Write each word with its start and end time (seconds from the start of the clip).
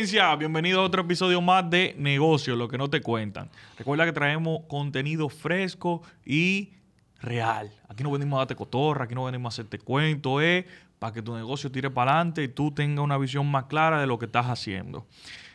Audiencia, 0.00 0.34
bienvenido 0.34 0.80
a 0.80 0.84
otro 0.84 1.02
episodio 1.02 1.42
más 1.42 1.68
de 1.68 1.94
Negocio, 1.98 2.56
lo 2.56 2.68
que 2.68 2.78
no 2.78 2.88
te 2.88 3.02
cuentan. 3.02 3.50
Recuerda 3.76 4.06
que 4.06 4.12
traemos 4.12 4.62
contenido 4.66 5.28
fresco 5.28 6.00
y 6.24 6.70
real. 7.20 7.70
Aquí 7.86 8.02
no 8.02 8.10
venimos 8.10 8.38
a 8.38 8.38
darte 8.38 8.56
cotorra, 8.56 9.04
aquí 9.04 9.14
no 9.14 9.26
venimos 9.26 9.52
a 9.52 9.54
hacerte 9.54 9.78
cuento, 9.78 10.40
es 10.40 10.64
para 10.98 11.12
que 11.12 11.20
tu 11.20 11.34
negocio 11.34 11.70
tire 11.70 11.90
para 11.90 12.12
adelante 12.12 12.42
y 12.42 12.48
tú 12.48 12.70
tengas 12.70 13.04
una 13.04 13.18
visión 13.18 13.46
más 13.50 13.64
clara 13.64 14.00
de 14.00 14.06
lo 14.06 14.18
que 14.18 14.24
estás 14.24 14.46
haciendo. 14.46 15.06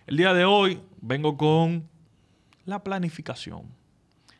El 0.05 0.17
día 0.17 0.31
de 0.35 0.45
hoy 0.45 0.79
vengo 1.01 1.35
con 1.37 1.89
la 2.65 2.83
planificación. 2.83 3.63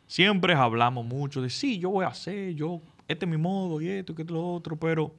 Siempre 0.06 0.54
hablamos 0.54 1.04
mucho 1.04 1.42
de 1.42 1.50
sí, 1.50 1.80
yo 1.80 1.90
voy 1.90 2.04
a 2.04 2.08
hacer, 2.10 2.54
yo, 2.54 2.80
este 3.08 3.24
es 3.24 3.28
mi 3.28 3.38
modo 3.38 3.80
y 3.80 3.88
esto 3.88 4.12
y 4.12 4.14
que 4.14 4.22
lo 4.22 4.54
otro, 4.54 4.76
pero 4.76 5.16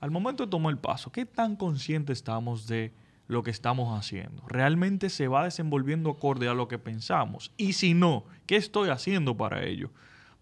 al 0.00 0.10
momento 0.10 0.44
de 0.44 0.50
tomar 0.50 0.72
el 0.72 0.78
paso, 0.78 1.12
¿qué 1.12 1.24
tan 1.24 1.54
conscientes 1.54 2.18
estamos 2.18 2.66
de 2.66 2.92
lo 3.30 3.42
que 3.42 3.50
estamos 3.50 3.96
haciendo? 3.96 4.42
¿Realmente 4.48 5.08
se 5.08 5.28
va 5.28 5.44
desenvolviendo 5.44 6.10
acorde 6.10 6.48
a 6.48 6.54
lo 6.54 6.68
que 6.68 6.78
pensamos? 6.78 7.52
Y 7.56 7.74
si 7.74 7.94
no, 7.94 8.24
¿qué 8.46 8.56
estoy 8.56 8.90
haciendo 8.90 9.36
para 9.36 9.64
ello? 9.64 9.90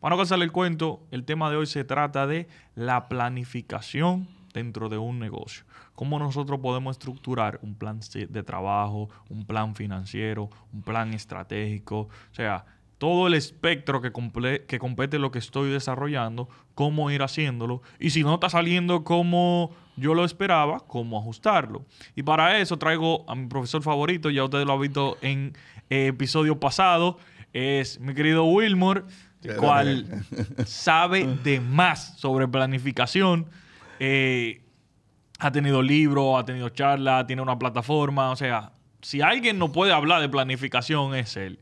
Para 0.01 0.15
no 0.15 0.19
cansarle 0.19 0.47
el 0.47 0.53
cuento, 0.53 1.07
el 1.11 1.25
tema 1.25 1.51
de 1.51 1.57
hoy 1.57 1.67
se 1.67 1.85
trata 1.85 2.27
de 2.27 2.49
la 2.75 3.09
planificación 3.09 4.29
dentro 4.55 4.89
de 4.89 4.97
un 4.97 5.19
negocio. 5.19 5.65
Cómo 5.95 6.19
nosotros 6.19 6.61
podemos 6.61 6.97
estructurar 6.97 7.59
un 7.63 7.75
plan 7.75 8.01
de 8.15 8.43
trabajo, 8.43 9.11
un 9.29 9.45
plan 9.45 9.75
financiero, 9.75 10.49
un 10.73 10.83
plan 10.83 11.13
estratégico. 11.13 12.03
O 12.03 12.35
sea, 12.35 12.65
todo 12.99 13.29
el 13.29 13.35
espectro 13.35 14.03
que, 14.03 14.13
que 14.67 14.79
compete 14.79 15.19
lo 15.19 15.31
que 15.31 15.39
estoy 15.39 15.71
desarrollando, 15.71 16.49
cómo 16.75 17.11
ir 17.11 17.23
haciéndolo 17.23 17.81
y 17.99 18.11
si 18.11 18.23
no 18.23 18.35
está 18.35 18.51
saliendo 18.51 19.05
como 19.05 19.71
yo 19.97 20.15
lo 20.15 20.25
esperaba, 20.25 20.81
cómo 20.81 21.19
ajustarlo. 21.19 21.85
Y 22.15 22.23
para 22.23 22.59
eso 22.59 22.77
traigo 22.77 23.25
a 23.29 23.35
mi 23.35 23.47
profesor 23.47 23.83
favorito, 23.83 24.31
ya 24.31 24.45
ustedes 24.45 24.67
lo 24.67 24.75
han 24.75 24.81
visto 24.81 25.17
en 25.23 25.55
eh, 25.91 26.09
episodio 26.09 26.59
pasado, 26.59 27.19
es 27.53 27.99
mi 28.01 28.15
querido 28.15 28.45
Wilmore, 28.45 29.03
el 29.43 29.57
cual 29.57 30.25
sabe 30.67 31.27
de 31.45 31.61
más 31.61 32.19
sobre 32.19 32.47
planificación. 32.49 33.47
Eh, 34.01 34.61
ha 35.39 35.53
tenido 35.53 35.83
libros, 35.83 36.41
ha 36.41 36.45
tenido 36.45 36.69
charlas, 36.71 37.27
tiene 37.27 37.43
una 37.43 37.59
plataforma, 37.59 38.31
o 38.31 38.37
sea, 38.37 38.73
si 39.03 39.21
alguien 39.21 39.59
no 39.59 39.71
puede 39.71 39.93
hablar 39.93 40.21
de 40.21 40.29
planificación 40.29 41.15
es 41.15 41.37
él. 41.37 41.61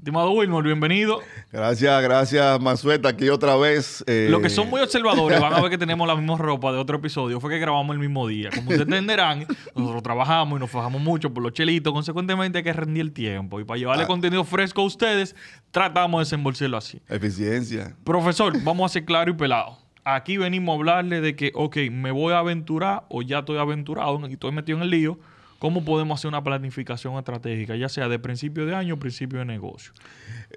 Estimado 0.00 0.30
Wilmer, 0.32 0.62
bienvenido. 0.62 1.20
Gracias, 1.52 2.02
gracias, 2.02 2.58
Mansueta, 2.58 3.10
aquí 3.10 3.28
otra 3.28 3.54
vez. 3.56 4.02
Eh... 4.06 4.28
Los 4.30 4.40
que 4.40 4.48
son 4.48 4.70
muy 4.70 4.80
observadores 4.80 5.38
van 5.38 5.52
a 5.52 5.60
ver 5.60 5.70
que 5.70 5.76
tenemos 5.76 6.08
la 6.08 6.16
misma 6.16 6.38
ropa 6.38 6.72
de 6.72 6.78
otro 6.78 6.96
episodio. 6.96 7.38
Fue 7.38 7.50
que 7.50 7.58
grabamos 7.58 7.92
el 7.92 8.00
mismo 8.00 8.26
día. 8.26 8.48
Como 8.48 8.70
ustedes 8.70 8.88
entenderán, 8.88 9.46
nosotros 9.76 10.02
trabajamos 10.02 10.56
y 10.56 10.60
nos 10.60 10.70
fajamos 10.70 11.02
mucho 11.02 11.34
por 11.34 11.42
los 11.42 11.52
chelitos. 11.52 11.92
Consecuentemente, 11.92 12.56
hay 12.56 12.64
que 12.64 12.72
rendir 12.72 13.02
el 13.02 13.12
tiempo. 13.12 13.60
Y 13.60 13.64
para 13.64 13.76
llevarle 13.76 14.04
ah. 14.04 14.06
contenido 14.06 14.42
fresco 14.42 14.80
a 14.80 14.84
ustedes, 14.86 15.36
tratamos 15.70 16.20
de 16.20 16.22
desenvolverlo 16.24 16.78
así. 16.78 17.02
Eficiencia. 17.06 17.94
Profesor, 18.02 18.54
vamos 18.64 18.90
a 18.90 18.94
ser 18.94 19.04
claro 19.04 19.30
y 19.30 19.34
pelado. 19.34 19.76
Aquí 20.02 20.38
venimos 20.38 20.72
a 20.72 20.76
hablarle 20.76 21.20
de 21.20 21.36
que, 21.36 21.52
ok, 21.54 21.76
me 21.92 22.10
voy 22.10 22.32
a 22.32 22.38
aventurar 22.38 23.04
o 23.10 23.20
ya 23.20 23.40
estoy 23.40 23.58
aventurado 23.58 24.18
y 24.26 24.32
estoy 24.32 24.52
metido 24.52 24.78
en 24.78 24.84
el 24.84 24.90
lío 24.90 25.18
¿Cómo 25.60 25.84
podemos 25.84 26.18
hacer 26.18 26.28
una 26.28 26.42
planificación 26.42 27.16
estratégica, 27.16 27.76
ya 27.76 27.90
sea 27.90 28.08
de 28.08 28.18
principio 28.18 28.64
de 28.64 28.74
año 28.74 28.94
o 28.94 28.98
principio 28.98 29.40
de 29.40 29.44
negocio? 29.44 29.92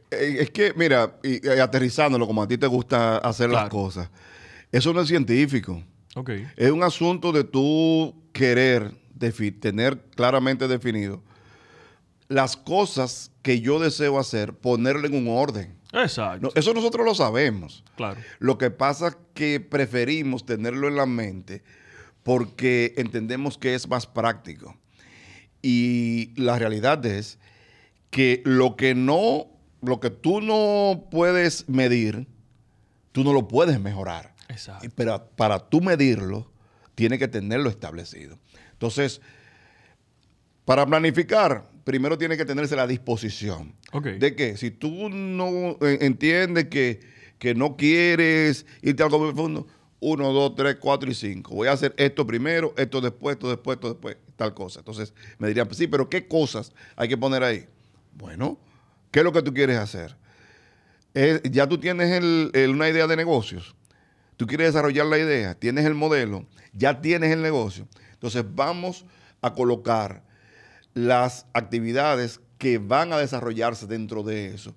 Eh, 0.09 0.37
es 0.39 0.49
que, 0.49 0.73
mira, 0.77 1.17
y, 1.21 1.45
aterrizándolo 1.59 2.25
como 2.25 2.41
a 2.41 2.47
ti 2.47 2.57
te 2.57 2.67
gusta 2.67 3.17
hacer 3.17 3.49
las 3.49 3.67
cosas, 3.67 4.09
eso 4.71 4.93
no 4.93 5.01
es 5.01 5.09
científico. 5.09 5.83
Okay. 6.15 6.47
Es 6.55 6.71
un 6.71 6.83
asunto 6.83 7.33
de 7.33 7.43
tú 7.43 8.15
querer 8.31 8.95
tener 9.59 9.99
claramente 10.15 10.69
definido 10.69 11.21
las 12.29 12.55
cosas 12.55 13.29
que 13.41 13.59
yo 13.59 13.79
deseo 13.79 14.17
hacer, 14.17 14.53
ponerle 14.53 15.07
en 15.07 15.15
un 15.15 15.37
orden. 15.37 15.75
Exacto. 15.91 16.49
eso 16.55 16.73
nosotros 16.73 17.05
lo 17.05 17.13
sabemos. 17.13 17.83
Claro. 17.97 18.21
Lo 18.39 18.57
que 18.57 18.71
pasa 18.71 19.09
es 19.09 19.17
que 19.33 19.59
preferimos 19.59 20.45
tenerlo 20.45 20.87
en 20.87 20.95
la 20.95 21.05
mente 21.05 21.61
porque 22.23 22.93
entendemos 22.95 23.57
que 23.57 23.75
es 23.75 23.87
más 23.89 24.07
práctico. 24.07 24.77
Y 25.63 26.33
la 26.35 26.59
realidad 26.59 27.03
es 27.05 27.39
que 28.11 28.43
lo 28.45 28.75
que 28.75 28.93
no, 28.93 29.47
lo 29.81 29.99
que 29.99 30.11
tú 30.11 30.41
no 30.41 31.07
puedes 31.09 31.67
medir, 31.67 32.27
tú 33.13 33.23
no 33.23 33.33
lo 33.33 33.47
puedes 33.47 33.79
mejorar. 33.79 34.35
Exacto. 34.49 34.87
Pero 34.93 35.25
para 35.35 35.57
tú 35.57 35.81
medirlo, 35.81 36.51
tiene 36.93 37.17
que 37.17 37.27
tenerlo 37.27 37.69
establecido. 37.69 38.37
Entonces, 38.73 39.21
para 40.65 40.85
planificar, 40.85 41.69
primero 41.83 42.17
tiene 42.17 42.37
que 42.37 42.45
tenerse 42.45 42.75
la 42.75 42.85
disposición. 42.85 43.73
De 44.19 44.35
que 44.35 44.57
si 44.57 44.69
tú 44.69 45.09
no 45.09 45.77
entiendes 45.81 46.65
que, 46.65 46.99
que 47.39 47.55
no 47.55 47.77
quieres 47.77 48.65
irte 48.81 49.01
a 49.01 49.05
algo 49.05 49.19
profundo, 49.31 49.67
uno, 49.99 50.33
dos, 50.33 50.55
tres, 50.55 50.75
cuatro 50.79 51.09
y 51.09 51.13
cinco. 51.13 51.55
Voy 51.55 51.69
a 51.69 51.71
hacer 51.71 51.93
esto 51.97 52.27
primero, 52.27 52.73
esto 52.75 52.99
después, 52.99 53.35
esto 53.35 53.49
después, 53.49 53.77
esto 53.77 53.89
después, 53.89 54.17
tal 54.35 54.53
cosa. 54.53 54.79
Entonces 54.79 55.13
me 55.37 55.47
dirían, 55.47 55.67
pues 55.67 55.77
sí, 55.77 55.87
pero 55.87 56.09
¿qué 56.09 56.27
cosas 56.27 56.73
hay 56.95 57.07
que 57.07 57.17
poner 57.17 57.43
ahí? 57.43 57.67
Bueno, 58.13 58.57
¿qué 59.11 59.19
es 59.19 59.25
lo 59.25 59.31
que 59.31 59.41
tú 59.41 59.53
quieres 59.53 59.77
hacer? 59.77 60.15
ya 61.43 61.67
tú 61.67 61.77
tienes 61.77 62.23
una 62.69 62.89
idea 62.89 63.05
de 63.05 63.15
negocios. 63.15 63.75
Tú 64.35 64.47
quieres 64.47 64.73
desarrollar 64.73 65.05
la 65.05 65.19
idea, 65.19 65.53
tienes 65.53 65.85
el 65.85 65.93
modelo, 65.93 66.47
ya 66.73 67.01
tienes 67.01 67.31
el 67.31 67.43
negocio. 67.43 67.87
Entonces 68.13 68.43
vamos 68.55 69.05
a 69.41 69.53
colocar 69.53 70.23
las 70.95 71.45
actividades 71.53 72.39
que 72.57 72.79
van 72.79 73.13
a 73.13 73.19
desarrollarse 73.19 73.85
dentro 73.85 74.23
de 74.23 74.55
eso. 74.55 74.73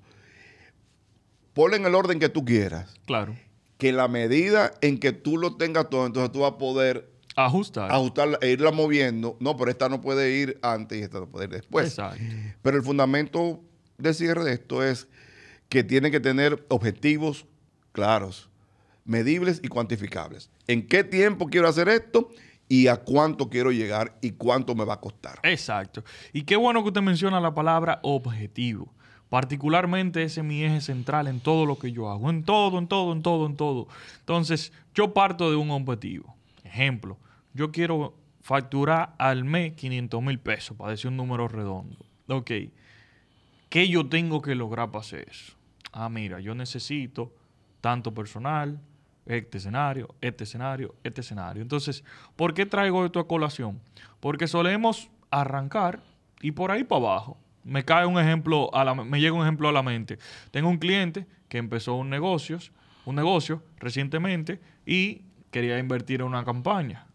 Ponle 1.54 1.78
en 1.78 1.86
el 1.86 1.94
orden 1.94 2.18
que 2.18 2.28
tú 2.28 2.44
quieras. 2.44 2.94
Claro 3.06 3.34
que 3.78 3.92
la 3.92 4.08
medida 4.08 4.72
en 4.80 4.98
que 4.98 5.12
tú 5.12 5.36
lo 5.36 5.56
tengas 5.56 5.90
todo, 5.90 6.06
entonces 6.06 6.32
tú 6.32 6.40
vas 6.40 6.52
a 6.52 6.58
poder 6.58 7.10
ajustar, 7.36 7.92
ajustarla 7.92 8.38
e 8.40 8.50
irla 8.50 8.72
moviendo. 8.72 9.36
No, 9.40 9.56
pero 9.56 9.70
esta 9.70 9.88
no 9.88 10.00
puede 10.00 10.32
ir 10.32 10.58
antes 10.62 10.98
y 10.98 11.02
esta 11.02 11.20
no 11.20 11.28
puede 11.28 11.44
ir 11.44 11.50
después. 11.52 11.86
Exacto. 11.86 12.22
Pero 12.62 12.76
el 12.76 12.82
fundamento 12.82 13.62
de 13.98 14.14
cierre 14.14 14.44
de 14.44 14.54
esto 14.54 14.82
es 14.82 15.06
que 15.68 15.84
tiene 15.84 16.10
que 16.10 16.20
tener 16.20 16.64
objetivos 16.68 17.46
claros, 17.92 18.48
medibles 19.04 19.60
y 19.62 19.68
cuantificables. 19.68 20.50
¿En 20.66 20.86
qué 20.86 21.04
tiempo 21.04 21.46
quiero 21.46 21.68
hacer 21.68 21.88
esto? 21.88 22.30
y 22.68 22.88
a 22.88 22.96
cuánto 22.96 23.48
quiero 23.48 23.70
llegar 23.70 24.18
y 24.20 24.32
cuánto 24.32 24.74
me 24.74 24.84
va 24.84 24.94
a 24.94 25.00
costar. 25.00 25.38
Exacto. 25.44 26.02
Y 26.32 26.42
qué 26.42 26.56
bueno 26.56 26.82
que 26.82 26.88
usted 26.88 27.02
menciona 27.02 27.40
la 27.40 27.54
palabra 27.54 28.00
objetivo. 28.02 28.92
Particularmente 29.28 30.22
ese 30.22 30.40
es 30.40 30.46
mi 30.46 30.62
eje 30.62 30.80
central 30.80 31.26
en 31.26 31.40
todo 31.40 31.66
lo 31.66 31.78
que 31.78 31.90
yo 31.90 32.10
hago, 32.10 32.30
en 32.30 32.44
todo, 32.44 32.78
en 32.78 32.86
todo, 32.86 33.12
en 33.12 33.22
todo, 33.22 33.46
en 33.46 33.56
todo. 33.56 33.88
Entonces, 34.20 34.72
yo 34.94 35.12
parto 35.14 35.50
de 35.50 35.56
un 35.56 35.70
objetivo. 35.70 36.36
Ejemplo, 36.62 37.18
yo 37.56 37.72
quiero 37.72 38.14
facturar 38.40 39.14
al 39.18 39.44
mes 39.44 39.72
500 39.72 40.22
mil 40.22 40.38
pesos, 40.38 40.76
para 40.76 40.90
decir 40.90 41.08
un 41.08 41.16
número 41.16 41.48
redondo. 41.48 41.96
Ok, 42.28 42.50
¿qué 43.68 43.88
yo 43.88 44.08
tengo 44.08 44.42
que 44.42 44.54
lograr 44.54 44.90
para 44.90 45.00
hacer 45.00 45.26
eso? 45.28 45.54
Ah, 45.92 46.08
mira, 46.08 46.38
yo 46.38 46.54
necesito 46.54 47.32
tanto 47.80 48.12
personal, 48.12 48.78
este 49.24 49.58
escenario, 49.58 50.14
este 50.20 50.44
escenario, 50.44 50.94
este 51.02 51.22
escenario. 51.22 51.62
Entonces, 51.62 52.04
¿por 52.36 52.54
qué 52.54 52.66
traigo 52.66 53.04
esto 53.04 53.18
a 53.18 53.26
colación? 53.26 53.80
Porque 54.20 54.46
solemos 54.46 55.10
arrancar 55.30 56.02
y 56.40 56.52
por 56.52 56.70
ahí 56.70 56.84
para 56.84 57.00
abajo 57.00 57.38
me 57.64 57.84
cae 57.84 58.06
un 58.06 58.18
ejemplo, 58.18 58.72
a 58.74 58.84
la, 58.84 58.94
me 58.94 59.18
llega 59.18 59.34
un 59.34 59.42
ejemplo 59.42 59.68
a 59.68 59.72
la 59.72 59.82
mente. 59.82 60.18
Tengo 60.52 60.68
un 60.68 60.78
cliente 60.78 61.26
que 61.48 61.58
empezó 61.58 61.94
un 61.94 62.10
negocio, 62.10 62.58
un 63.06 63.16
negocio 63.16 63.62
recientemente 63.78 64.60
y 64.84 65.22
quería 65.50 65.78
invertir 65.78 66.20
en 66.20 66.28
una 66.28 66.44
campaña. 66.44 67.05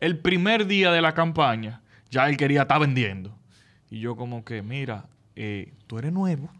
El 0.00 0.18
primer 0.18 0.66
día 0.66 0.92
de 0.92 1.02
la 1.02 1.14
campaña, 1.14 1.82
ya 2.10 2.28
él 2.28 2.36
quería 2.36 2.62
estar 2.62 2.80
vendiendo. 2.80 3.36
Y 3.90 4.00
yo 4.00 4.16
como 4.16 4.44
que, 4.44 4.62
mira, 4.62 5.06
eh, 5.36 5.72
tú 5.86 5.98
eres 5.98 6.12
nuevo, 6.12 6.50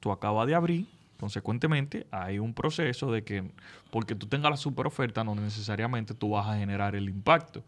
tú 0.00 0.10
acabas 0.10 0.46
de 0.46 0.54
abrir, 0.54 0.86
consecuentemente 1.18 2.06
hay 2.10 2.38
un 2.38 2.54
proceso 2.54 3.10
de 3.12 3.24
que 3.24 3.50
porque 3.90 4.14
tú 4.14 4.26
tengas 4.26 4.50
la 4.50 4.56
super 4.56 4.86
oferta 4.86 5.24
no 5.24 5.34
necesariamente 5.34 6.14
tú 6.14 6.30
vas 6.30 6.46
a 6.46 6.56
generar 6.56 6.94
el 6.94 7.08
impacto. 7.08 7.64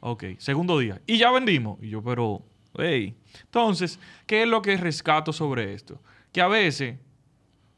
Ok, 0.00 0.24
segundo 0.38 0.78
día. 0.78 1.00
Y 1.06 1.18
ya 1.18 1.30
vendimos. 1.30 1.78
Y 1.82 1.88
yo, 1.88 2.02
pero 2.02 2.42
entonces, 2.76 3.98
¿qué 4.26 4.42
es 4.42 4.48
lo 4.48 4.62
que 4.62 4.76
rescato 4.76 5.32
sobre 5.32 5.74
esto? 5.74 6.00
Que 6.32 6.40
a 6.40 6.48
veces 6.48 6.98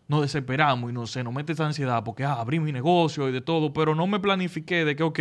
nos 0.08 0.22
desesperamos 0.22 0.90
y 0.90 0.94
no 0.94 1.06
sé, 1.06 1.22
nos 1.22 1.34
mete 1.34 1.52
esa 1.52 1.66
ansiedad 1.66 2.02
porque 2.04 2.24
ah, 2.24 2.34
abrí 2.34 2.60
mi 2.60 2.72
negocio 2.72 3.28
y 3.28 3.32
de 3.32 3.40
todo, 3.40 3.72
pero 3.72 3.94
no 3.94 4.06
me 4.06 4.20
planifiqué 4.20 4.84
de 4.84 4.96
que, 4.96 5.02
ok, 5.02 5.20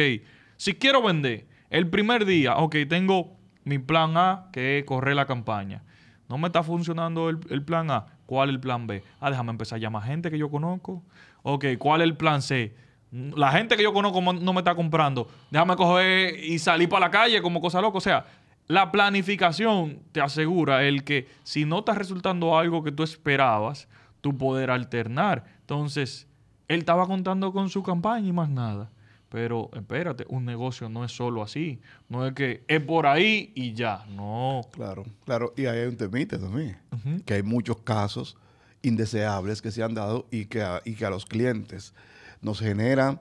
si 0.57 0.75
quiero 0.75 1.01
vender 1.01 1.47
el 1.75 1.89
primer 1.89 2.25
día, 2.25 2.55
ok, 2.55 2.73
tengo 2.87 3.35
mi 3.65 3.79
plan 3.79 4.15
A, 4.15 4.47
que 4.53 4.79
es 4.79 4.85
correr 4.85 5.13
la 5.13 5.25
campaña. 5.25 5.83
No 6.29 6.37
me 6.37 6.47
está 6.47 6.63
funcionando 6.63 7.27
el, 7.27 7.63
plan 7.63 7.91
A. 7.91 8.05
¿Cuál 8.25 8.47
es 8.47 8.55
el 8.55 8.61
plan 8.61 8.87
B? 8.87 9.03
Ah, 9.19 9.29
déjame 9.29 9.51
empezar 9.51 9.75
a 9.75 9.79
llamar 9.81 10.03
gente 10.03 10.31
que 10.31 10.37
yo 10.37 10.49
conozco. 10.49 11.03
Ok, 11.43 11.65
¿cuál 11.77 11.99
es 11.99 12.05
el 12.05 12.15
plan 12.15 12.41
C? 12.41 12.73
La 13.11 13.51
gente 13.51 13.75
que 13.75 13.83
yo 13.83 13.91
conozco 13.91 14.21
no 14.21 14.53
me 14.53 14.59
está 14.59 14.73
comprando. 14.73 15.27
Déjame 15.51 15.75
coger 15.75 16.39
y 16.45 16.59
salir 16.59 16.87
para 16.87 17.07
la 17.07 17.11
calle 17.11 17.41
como 17.41 17.59
cosa 17.59 17.81
loca. 17.81 17.97
O 17.97 18.01
sea, 18.01 18.25
la 18.67 18.89
planificación 18.89 19.99
te 20.13 20.21
asegura 20.21 20.85
el 20.85 21.03
que 21.03 21.27
si 21.43 21.65
no 21.65 21.79
está 21.79 21.93
resultando 21.93 22.57
algo 22.57 22.83
que 22.85 22.93
tú 22.93 23.03
esperabas, 23.03 23.89
tú 24.21 24.37
poder 24.37 24.71
alternar. 24.71 25.43
Entonces, 25.59 26.25
él 26.69 26.79
estaba 26.79 27.05
contando 27.05 27.51
con 27.51 27.69
su 27.69 27.83
campaña 27.83 28.29
y 28.29 28.31
más 28.31 28.49
nada. 28.49 28.89
Pero 29.35 29.69
espérate, 29.73 30.23
un 30.29 30.45
negocio 30.45 30.87
no 30.87 31.03
es 31.03 31.11
solo 31.11 31.43
así. 31.43 31.81
No 32.07 32.25
es 32.25 32.33
que 32.33 32.63
es 32.69 32.79
por 32.79 33.05
ahí 33.05 33.51
y 33.53 33.73
ya. 33.73 34.05
No. 34.07 34.61
Claro, 34.71 35.03
claro. 35.25 35.53
Y 35.57 35.65
ahí 35.65 35.79
hay 35.79 35.87
un 35.87 35.97
temite 35.97 36.37
también. 36.37 36.77
Que 37.25 37.33
hay 37.33 37.43
muchos 37.43 37.81
casos 37.81 38.37
indeseables 38.81 39.61
que 39.61 39.71
se 39.71 39.83
han 39.83 39.93
dado 39.93 40.25
y 40.31 40.45
que 40.45 40.61
a, 40.61 40.81
y 40.85 40.95
que 40.95 41.05
a 41.05 41.09
los 41.09 41.25
clientes 41.25 41.93
nos 42.39 42.61
genera 42.61 43.19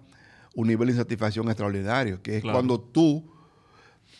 un 0.54 0.68
nivel 0.68 0.86
de 0.86 0.92
insatisfacción 0.92 1.48
extraordinario. 1.48 2.22
Que 2.22 2.36
es 2.36 2.44
cuando 2.44 2.78
tú 2.78 3.28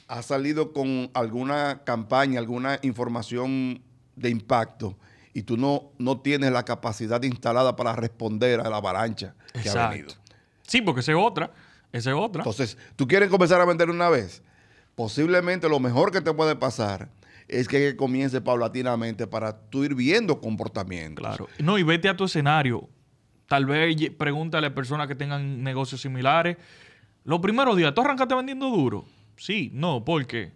has 0.09 0.27
salido 0.27 0.73
con 0.73 1.13
alguna 1.15 1.85
campaña, 1.85 2.41
alguna 2.41 2.81
información 2.83 3.85
de 4.17 4.31
impacto 4.31 4.99
y 5.33 5.45
tú 5.45 5.57
no, 5.57 5.93
no 5.99 6.21
tienes 6.21 6.51
la 6.51 6.65
capacidad 6.65 7.23
instalada 7.23 7.77
para 7.77 7.93
responder 7.93 8.59
a 8.59 8.69
la 8.69 8.79
avalancha 8.79 9.37
que 9.63 9.71
ha 9.71 9.91
venido. 9.91 10.13
Sí, 10.67 10.83
porque 10.83 11.03
esa 11.03 11.13
es 11.13 11.19
otra. 11.21 11.53
Esa 11.95 12.11
es 12.11 12.17
otra. 12.17 12.41
Entonces, 12.41 12.77
tú 12.97 13.07
quieres 13.07 13.31
comenzar 13.31 13.61
a 13.61 13.65
vender 13.65 13.89
una 13.89 14.09
vez. 14.09 14.43
Posiblemente 14.97 15.69
lo 15.69 15.79
mejor 15.79 16.11
que 16.11 16.21
te 16.21 16.35
puede 16.35 16.57
pasar 16.57 17.09
es 17.47 17.69
que 17.69 17.95
comience 17.95 18.41
paulatinamente 18.41 19.29
para 19.29 19.57
tú 19.71 19.85
ir 19.85 19.95
viendo 19.95 20.41
comportamientos. 20.41 21.25
Claro. 21.25 21.49
No, 21.61 21.79
y 21.79 21.85
vete 21.85 22.09
a 22.09 22.17
tu 22.17 22.25
escenario. 22.25 22.89
Tal 23.47 23.65
vez 23.67 23.97
pregúntale 24.19 24.67
a 24.67 24.75
personas 24.75 25.07
que 25.07 25.15
tengan 25.15 25.63
negocios 25.63 26.01
similares. 26.01 26.57
Los 27.23 27.39
primeros 27.39 27.77
días, 27.77 27.95
¿tú 27.95 28.01
arrancaste 28.01 28.35
vendiendo 28.35 28.69
duro? 28.71 29.05
Sí, 29.37 29.71
no, 29.73 30.05
¿por 30.05 30.27
qué? 30.27 30.51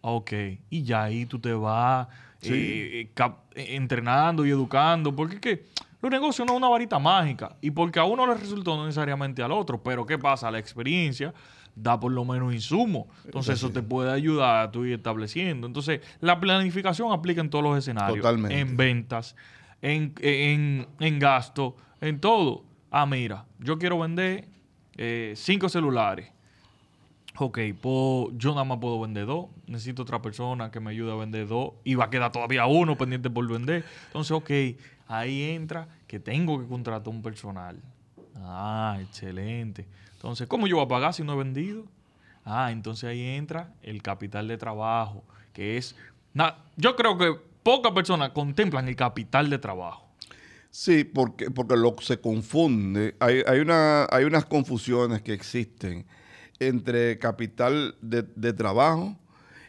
Ok, 0.00 0.32
y 0.70 0.84
ya 0.84 1.02
ahí 1.02 1.26
tú 1.26 1.38
te 1.38 1.52
vas 1.52 2.08
eh, 2.40 3.10
eh, 3.14 3.74
entrenando 3.74 4.46
y 4.46 4.50
educando, 4.50 5.14
porque 5.14 5.34
es 5.34 5.40
que 5.42 5.66
los 6.00 6.10
negocios 6.10 6.46
no 6.46 6.52
es 6.52 6.58
una 6.58 6.68
varita 6.68 6.98
mágica, 6.98 7.56
y 7.60 7.70
porque 7.70 7.98
a 7.98 8.04
uno 8.04 8.26
le 8.26 8.34
resultó 8.34 8.76
no 8.76 8.86
necesariamente 8.86 9.42
al 9.42 9.52
otro, 9.52 9.82
pero 9.82 10.06
¿qué 10.06 10.18
pasa? 10.18 10.50
La 10.50 10.58
experiencia 10.58 11.34
da 11.74 11.98
por 11.98 12.12
lo 12.12 12.24
menos 12.24 12.52
insumo, 12.52 13.08
entonces 13.24 13.56
eso 13.56 13.70
te 13.70 13.82
puede 13.82 14.12
ayudar 14.12 14.66
a 14.66 14.70
tú 14.70 14.84
ir 14.84 14.94
estableciendo. 14.94 15.66
Entonces, 15.66 16.00
la 16.20 16.40
planificación 16.40 17.12
aplica 17.12 17.40
en 17.40 17.50
todos 17.50 17.64
los 17.64 17.78
escenarios, 17.78 18.18
Totalmente. 18.18 18.58
en 18.58 18.76
ventas, 18.76 19.36
en, 19.80 20.12
en, 20.20 21.18
gasto, 21.18 21.76
en 22.00 22.20
todo. 22.20 22.64
Ah, 22.90 23.06
mira, 23.06 23.44
yo 23.60 23.78
quiero 23.78 23.98
vender 23.98 24.48
eh, 24.96 25.34
cinco 25.36 25.68
celulares 25.68 26.32
ok, 27.38 27.58
yo 28.36 28.50
nada 28.50 28.64
más 28.64 28.78
puedo 28.78 29.00
vender 29.00 29.26
dos, 29.26 29.46
necesito 29.66 30.02
otra 30.02 30.20
persona 30.20 30.70
que 30.70 30.80
me 30.80 30.90
ayude 30.90 31.12
a 31.12 31.14
vender 31.14 31.46
dos 31.46 31.74
y 31.84 31.94
va 31.94 32.06
a 32.06 32.10
quedar 32.10 32.32
todavía 32.32 32.66
uno 32.66 32.96
pendiente 32.96 33.30
por 33.30 33.46
vender. 33.48 33.84
Entonces, 34.06 34.32
ok, 34.32 34.50
ahí 35.08 35.42
entra 35.50 35.88
que 36.06 36.20
tengo 36.20 36.60
que 36.60 36.66
contratar 36.66 37.08
un 37.08 37.22
personal. 37.22 37.80
Ah, 38.36 38.98
excelente. 39.00 39.86
Entonces, 40.12 40.46
¿cómo 40.46 40.66
yo 40.66 40.76
voy 40.76 40.84
a 40.84 40.88
pagar 40.88 41.14
si 41.14 41.24
no 41.24 41.34
he 41.34 41.36
vendido? 41.36 41.84
Ah, 42.44 42.70
entonces 42.70 43.10
ahí 43.10 43.22
entra 43.22 43.72
el 43.82 44.02
capital 44.02 44.48
de 44.48 44.56
trabajo, 44.56 45.24
que 45.52 45.76
es... 45.76 45.96
yo 46.76 46.96
creo 46.96 47.18
que 47.18 47.34
pocas 47.62 47.92
personas 47.92 48.30
contemplan 48.30 48.88
el 48.88 48.96
capital 48.96 49.50
de 49.50 49.58
trabajo. 49.58 50.08
Sí, 50.70 51.04
porque, 51.04 51.50
porque 51.50 51.76
lo 51.76 51.96
se 52.00 52.20
confunde. 52.20 53.16
Hay, 53.20 53.42
hay, 53.46 53.60
una, 53.60 54.06
hay 54.10 54.24
unas 54.24 54.44
confusiones 54.44 55.22
que 55.22 55.32
existen 55.32 56.06
entre 56.60 57.18
capital 57.18 57.96
de, 58.00 58.52
trabajo, 58.52 59.16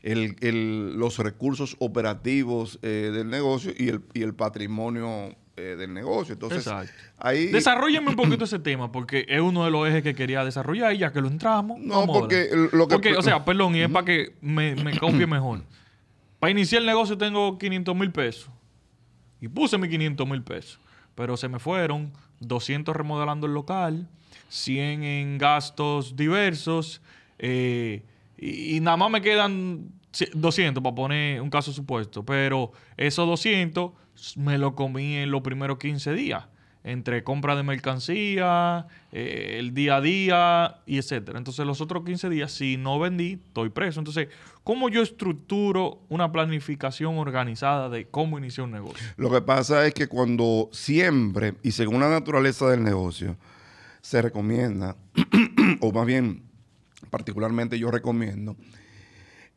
los 0.04 1.18
recursos 1.20 1.76
operativos 1.80 2.80
eh, 2.82 3.12
del 3.14 3.30
negocio 3.30 3.74
y 3.78 3.90
el, 3.90 4.02
y 4.14 4.22
el 4.22 4.34
patrimonio 4.34 5.36
eh, 5.58 5.76
del 5.78 5.94
negocio. 5.94 6.34
Entonces, 6.34 6.70
ahí... 7.18 7.48
Desarrollame 7.48 8.10
un 8.10 8.16
poquito 8.16 8.46
ese 8.46 8.60
tema, 8.60 8.92
porque 8.92 9.26
es 9.28 9.42
uno 9.42 9.66
de 9.66 9.72
los 9.72 9.88
ejes 9.88 10.04
que 10.04 10.16
quería 10.16 10.46
desarrollar 10.46 10.94
y 10.94 11.00
ya 11.00 11.12
que 11.12 11.22
lo 11.22 11.28
entramos. 11.28 11.80
No, 11.80 12.06
porque 12.08 12.50
lo 12.72 12.88
que... 12.88 12.96
Porque, 12.96 13.16
o 13.16 13.22
sea, 13.22 13.44
perdón, 13.46 13.76
y 13.76 13.82
es 13.82 13.90
para 13.90 14.06
que 14.06 14.36
me, 14.42 14.76
me 14.76 14.98
copie 14.98 15.28
mejor. 15.28 15.64
Para 16.40 16.52
iniciar 16.52 16.80
el 16.80 16.86
negocio 16.86 17.18
tengo 17.18 17.58
500 17.58 17.94
mil 17.98 18.12
pesos. 18.14 18.50
Y 19.42 19.50
puse 19.50 19.78
mis 19.78 19.90
500 19.90 20.26
mil 20.26 20.42
pesos. 20.42 20.80
Pero 21.14 21.36
se 21.36 21.50
me 21.50 21.60
fueron 21.60 22.14
200 22.40 22.96
remodelando 22.96 23.46
el 23.46 23.54
local, 23.54 24.08
100 24.48 25.04
en 25.04 25.38
gastos 25.38 26.16
diversos 26.16 27.02
eh, 27.40 28.04
y, 28.40 28.80
nada 28.80 28.98
más 28.98 29.12
me 29.12 29.22
quedan 29.22 29.92
200 30.34 30.82
para 30.82 30.96
poner 30.96 31.42
un 31.42 31.50
caso 31.50 31.72
supuesto, 31.72 32.24
pero 32.24 32.72
esos 32.98 33.28
200 33.28 33.92
me 34.38 34.58
lo 34.58 34.76
comí 34.76 35.16
en 35.18 35.32
los 35.32 35.42
primeros 35.42 35.78
15 35.78 36.14
días, 36.14 36.46
entre 36.84 37.24
compra 37.24 37.56
de 37.56 37.64
mercancía, 37.64 38.88
eh, 39.12 39.58
el 39.60 39.74
día 39.74 39.98
a 39.98 40.02
día 40.02 40.78
y 40.86 40.98
etcétera. 40.98 41.38
Entonces 41.38 41.66
los 41.66 41.82
otros 41.82 42.04
15 42.06 42.30
días, 42.30 42.52
si 42.52 42.78
no 42.78 43.00
vendí, 43.00 43.40
estoy 43.46 43.70
preso. 43.70 44.00
Entonces, 44.00 44.30
¿cómo 44.64 44.90
yo 44.90 45.02
estructuro 45.02 46.02
una 46.10 46.32
planificación 46.32 47.18
organizada 47.18 47.90
de 47.90 48.08
cómo 48.08 48.38
iniciar 48.38 48.66
un 48.66 48.72
negocio? 48.72 49.06
Lo 49.18 49.30
que 49.30 49.42
pasa 49.42 49.86
es 49.86 49.94
que 49.94 50.08
cuando 50.08 50.70
siempre, 50.72 51.56
y 51.64 51.72
según 51.72 52.00
la 52.00 52.10
naturaleza 52.10 52.70
del 52.70 52.84
negocio, 52.84 53.38
se 54.02 54.22
recomienda, 54.22 54.96
o 55.82 55.92
más 55.92 56.06
bien, 56.06 56.49
particularmente 57.10 57.80
yo 57.80 57.92
recomiendo, 57.92 58.56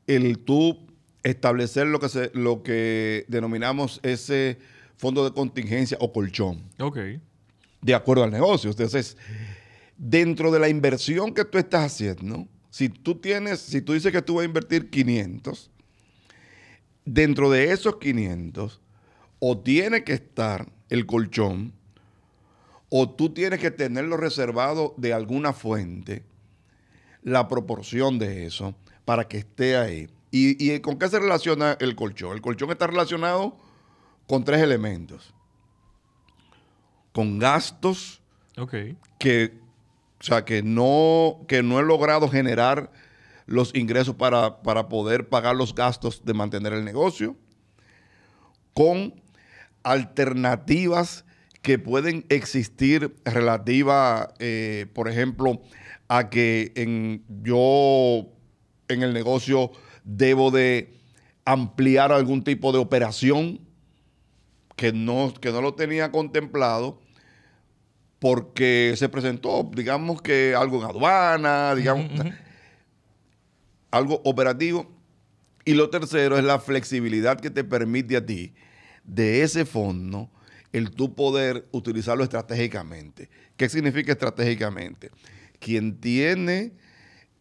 el 0.06 0.38
tú 0.38 0.87
establecer 1.22 1.87
lo 1.87 2.00
que, 2.00 2.08
se, 2.08 2.31
lo 2.34 2.62
que 2.62 3.25
denominamos 3.28 4.00
ese 4.02 4.58
fondo 4.96 5.25
de 5.25 5.32
contingencia 5.32 5.96
o 6.00 6.12
colchón. 6.12 6.62
Ok. 6.78 6.99
De 7.81 7.94
acuerdo 7.94 8.25
al 8.25 8.31
negocio. 8.31 8.70
Entonces, 8.70 9.16
dentro 9.96 10.50
de 10.50 10.58
la 10.58 10.69
inversión 10.69 11.34
que 11.34 11.44
tú 11.44 11.58
estás 11.58 11.93
haciendo, 11.93 12.46
si 12.70 12.88
tú 12.88 13.17
tienes, 13.17 13.60
si 13.60 13.82
tú 13.82 13.93
dices 13.93 14.12
que 14.12 14.22
tú 14.22 14.34
vas 14.34 14.43
a 14.43 14.46
invertir 14.46 14.91
500, 14.91 15.70
dentro 17.05 17.50
de 17.50 17.72
esos 17.72 17.96
500, 17.96 18.81
o 19.38 19.58
tiene 19.58 20.05
que 20.05 20.15
estar 20.15 20.70
el 20.88 21.06
colchón, 21.06 21.72
o 22.88 23.10
tú 23.10 23.32
tienes 23.32 23.58
que 23.58 23.70
tenerlo 23.70 24.17
reservado 24.17 24.94
de 24.96 25.12
alguna 25.12 25.53
fuente, 25.53 26.24
la 27.22 27.48
proporción 27.48 28.19
de 28.19 28.46
eso, 28.46 28.74
para 29.05 29.29
que 29.29 29.38
esté 29.38 29.76
ahí. 29.76 30.08
¿Y, 30.31 30.81
con 30.81 30.98
qué 30.98 31.08
se 31.08 31.19
relaciona 31.19 31.76
el 31.79 31.94
colchón? 31.94 32.32
El 32.32 32.41
colchón 32.41 32.70
está 32.70 32.86
relacionado 32.86 33.58
con 34.26 34.44
tres 34.44 34.62
elementos. 34.62 35.34
Con 37.12 37.38
gastos 37.38 38.22
que, 39.19 39.52
o 40.20 40.24
sea, 40.24 40.44
que, 40.46 40.62
no, 40.62 41.44
que 41.48 41.62
no 41.62 41.79
he 41.79 41.82
logrado 41.82 42.29
generar 42.29 42.91
los 43.44 43.74
ingresos 43.74 44.14
para, 44.14 44.62
para 44.62 44.88
poder 44.88 45.29
pagar 45.29 45.55
los 45.55 45.74
gastos 45.74 46.24
de 46.24 46.32
mantener 46.32 46.72
el 46.72 46.84
negocio. 46.84 47.36
Con 48.72 49.20
alternativas 49.82 51.26
que 51.60 51.79
pueden 51.79 52.24
existir 52.29 53.14
relativa, 53.24 54.34
eh, 54.38 54.86
por 54.94 55.08
ejemplo, 55.08 55.60
a 56.14 56.28
que 56.28 56.72
en, 56.76 57.24
yo 57.42 58.26
en 58.88 59.02
el 59.02 59.14
negocio 59.14 59.72
debo 60.04 60.50
de 60.50 60.92
ampliar 61.46 62.12
algún 62.12 62.44
tipo 62.44 62.70
de 62.70 62.78
operación 62.78 63.60
que 64.76 64.92
no, 64.92 65.32
que 65.40 65.50
no 65.50 65.62
lo 65.62 65.72
tenía 65.72 66.12
contemplado 66.12 67.00
porque 68.19 68.92
se 68.98 69.08
presentó, 69.08 69.70
digamos 69.74 70.20
que 70.20 70.54
algo 70.54 70.82
en 70.82 70.90
aduana, 70.90 71.74
digamos, 71.74 72.10
algo 73.90 74.20
operativo. 74.24 74.92
Y 75.64 75.72
lo 75.72 75.88
tercero 75.88 76.36
es 76.36 76.44
la 76.44 76.58
flexibilidad 76.58 77.40
que 77.40 77.48
te 77.48 77.64
permite 77.64 78.19
a 78.19 78.26
ti 78.26 78.52
de 79.04 79.42
ese 79.42 79.64
fondo 79.64 80.28
el 80.74 80.90
tú 80.90 81.14
poder 81.14 81.66
utilizarlo 81.72 82.22
estratégicamente. 82.22 83.31
¿Qué 83.56 83.70
significa 83.70 84.12
estratégicamente? 84.12 85.10
Quien 85.62 86.00
tiene 86.00 86.72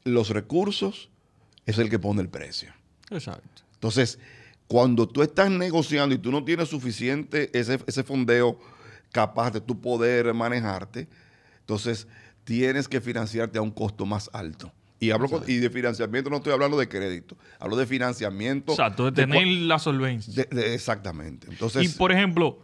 los 0.03 0.29
recursos 0.29 1.09
es 1.65 1.79
el 1.79 1.89
que 1.89 1.97
pone 1.97 2.21
el 2.21 2.29
precio. 2.29 2.71
Exacto. 3.09 3.63
Entonces, 3.73 4.19
cuando 4.67 5.07
tú 5.09 5.23
estás 5.23 5.49
negociando 5.49 6.13
y 6.13 6.19
tú 6.19 6.31
no 6.31 6.43
tienes 6.43 6.69
suficiente 6.69 7.49
ese, 7.57 7.79
ese 7.87 8.03
fondeo 8.03 8.59
capaz 9.11 9.51
de 9.51 9.61
tú 9.61 9.81
poder 9.81 10.33
manejarte, 10.35 11.07
entonces 11.61 12.07
tienes 12.43 12.87
que 12.87 13.01
financiarte 13.01 13.57
a 13.57 13.61
un 13.63 13.71
costo 13.71 14.05
más 14.05 14.29
alto. 14.33 14.71
Y 14.99 15.09
hablo 15.09 15.27
y 15.47 15.55
de 15.55 15.71
financiamiento 15.71 16.29
no 16.29 16.37
estoy 16.37 16.53
hablando 16.53 16.77
de 16.77 16.87
crédito, 16.87 17.35
hablo 17.59 17.75
de 17.75 17.87
financiamiento. 17.87 18.73
Exacto, 18.73 19.05
de 19.05 19.11
tener 19.13 19.47
la 19.47 19.79
solvencia. 19.79 20.45
exactamente. 20.51 21.47
Entonces, 21.49 21.83
y 21.83 21.97
por 21.97 22.11
ejemplo, 22.11 22.59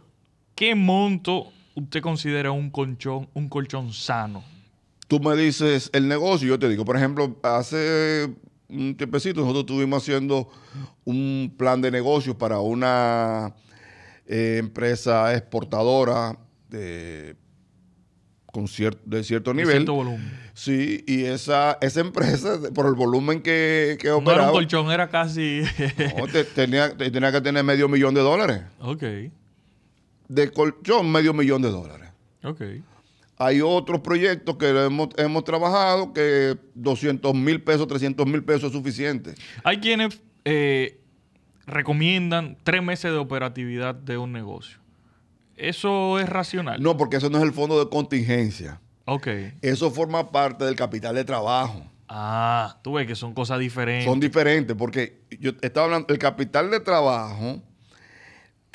¿qué 0.54 0.76
monto 0.76 1.52
usted 1.74 2.00
considera 2.00 2.52
un 2.52 2.70
colchón, 2.70 3.28
un 3.34 3.48
colchón 3.48 3.92
sano? 3.92 4.44
Tú 5.08 5.20
me 5.20 5.34
dices 5.36 5.88
el 5.94 6.06
negocio, 6.06 6.48
yo 6.48 6.58
te 6.58 6.68
digo, 6.68 6.84
por 6.84 6.96
ejemplo, 6.96 7.34
hace 7.42 8.28
un 8.68 8.94
tiempecito, 8.94 9.40
nosotros 9.40 9.62
estuvimos 9.62 10.02
haciendo 10.02 10.50
un 11.06 11.54
plan 11.56 11.80
de 11.80 11.90
negocios 11.90 12.36
para 12.36 12.60
una 12.60 13.54
eh, 14.26 14.56
empresa 14.58 15.34
exportadora 15.34 16.38
de, 16.68 17.36
con 18.52 18.66
de 18.66 19.24
cierto 19.24 19.54
nivel. 19.54 19.72
cierto 19.72 19.94
volumen. 19.94 20.38
Sí, 20.52 21.02
y 21.06 21.24
esa, 21.24 21.78
esa 21.80 22.00
empresa, 22.00 22.58
por 22.74 22.84
el 22.86 22.94
volumen 22.94 23.40
que, 23.40 23.96
que 23.98 24.10
operaba... 24.10 24.36
No 24.36 24.42
era 24.42 24.52
un 24.52 24.58
colchón, 24.58 24.90
era 24.90 25.08
casi... 25.08 25.62
no, 26.18 26.26
tenía, 26.54 26.94
tenía 26.94 27.32
que 27.32 27.40
tener 27.40 27.64
medio 27.64 27.88
millón 27.88 28.12
de 28.12 28.20
dólares. 28.20 28.62
Ok. 28.80 29.04
De 30.28 30.50
colchón, 30.52 31.10
medio 31.10 31.32
millón 31.32 31.62
de 31.62 31.70
dólares. 31.70 32.10
Ok. 32.44 32.60
Hay 33.38 33.60
otros 33.60 34.00
proyectos 34.00 34.56
que 34.56 34.68
hemos, 34.68 35.08
hemos 35.16 35.44
trabajado 35.44 36.12
que 36.12 36.56
200 36.74 37.34
mil 37.34 37.62
pesos, 37.62 37.86
300 37.86 38.26
mil 38.26 38.42
pesos 38.42 38.64
es 38.64 38.72
suficiente. 38.72 39.34
Hay 39.62 39.78
quienes 39.78 40.20
eh, 40.44 41.00
recomiendan 41.66 42.56
tres 42.64 42.82
meses 42.82 43.12
de 43.12 43.18
operatividad 43.18 43.94
de 43.94 44.18
un 44.18 44.32
negocio. 44.32 44.78
¿Eso 45.56 46.18
es 46.18 46.28
racional? 46.28 46.82
No, 46.82 46.96
porque 46.96 47.16
eso 47.16 47.30
no 47.30 47.38
es 47.38 47.44
el 47.44 47.52
fondo 47.52 47.82
de 47.82 47.88
contingencia. 47.90 48.80
Ok. 49.04 49.28
Eso 49.62 49.90
forma 49.90 50.30
parte 50.30 50.64
del 50.64 50.76
capital 50.76 51.14
de 51.14 51.24
trabajo. 51.24 51.84
Ah, 52.08 52.78
tú 52.82 52.94
ves 52.94 53.06
que 53.06 53.14
son 53.14 53.34
cosas 53.34 53.58
diferentes. 53.58 54.04
Son 54.04 54.18
diferentes, 54.18 54.74
porque 54.76 55.20
yo 55.40 55.52
estaba 55.60 55.86
hablando, 55.86 56.08
el 56.08 56.18
capital 56.18 56.70
de 56.70 56.80
trabajo 56.80 57.62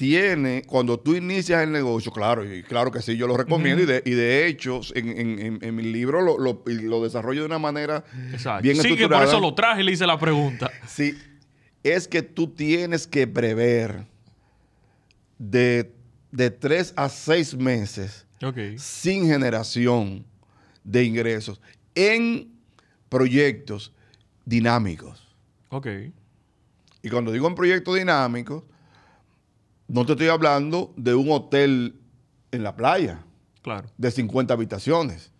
tiene, 0.04 0.64
cuando 0.64 1.00
tú 1.00 1.16
inicias 1.16 1.64
el 1.64 1.72
negocio, 1.72 2.12
claro, 2.12 2.44
y 2.44 2.62
claro 2.62 2.92
que 2.92 3.02
sí, 3.02 3.16
yo 3.16 3.26
lo 3.26 3.38
recomiendo, 3.38 3.84
y, 3.84 3.86
de, 3.86 4.04
y, 4.06 4.12
de, 4.12 4.48
hecho, 4.48 4.82
en, 4.96 5.76
mi 5.76 5.84
libro 5.84 6.22
lo, 6.22 6.38
lo, 6.38 7.04
desarrollo 7.06 7.40
de 7.40 7.46
una 7.46 7.58
manera 7.58 8.04
Exacto. 8.34 8.64
bien 8.64 8.76
sí, 8.76 8.98
que 8.98 9.08
por 9.08 9.24
eso 9.24 9.40
lo 9.40 9.56
traje 9.56 9.80
y 9.80 9.86
le 9.86 9.94
hice 9.94 10.06
la 10.06 10.20
pregunta. 10.20 10.70
Sí, 10.86 11.18
es 11.84 12.10
que 12.10 12.22
tú 12.22 12.50
tienes 12.50 13.08
que 13.08 13.28
prever 13.28 14.06
de, 15.38 15.94
de 16.32 16.52
tres 16.52 16.94
a 16.98 17.08
seis 17.08 17.56
meses 17.56 18.28
sin 18.76 19.26
generación 19.26 20.26
de 20.84 21.06
ingresos 21.06 21.62
en 21.96 22.52
proyectos 23.08 23.94
dinámicos. 24.44 25.34
Ok. 25.70 25.88
Y 27.02 27.10
cuando 27.10 27.32
digo 27.32 27.48
en 27.48 27.56
proyectos 27.56 27.96
dinámicos, 27.96 28.66
no 29.88 30.06
te 30.06 30.14
estoy 30.14 30.28
hablando 30.28 30.94
de 30.96 31.16
un 31.16 31.32
hotel 31.32 32.00
en 32.52 32.64
la 32.64 32.76
playa. 32.76 33.24
Claro. 33.62 33.90
De 33.98 34.12
50 34.12 34.54
habitaciones. 34.54 35.32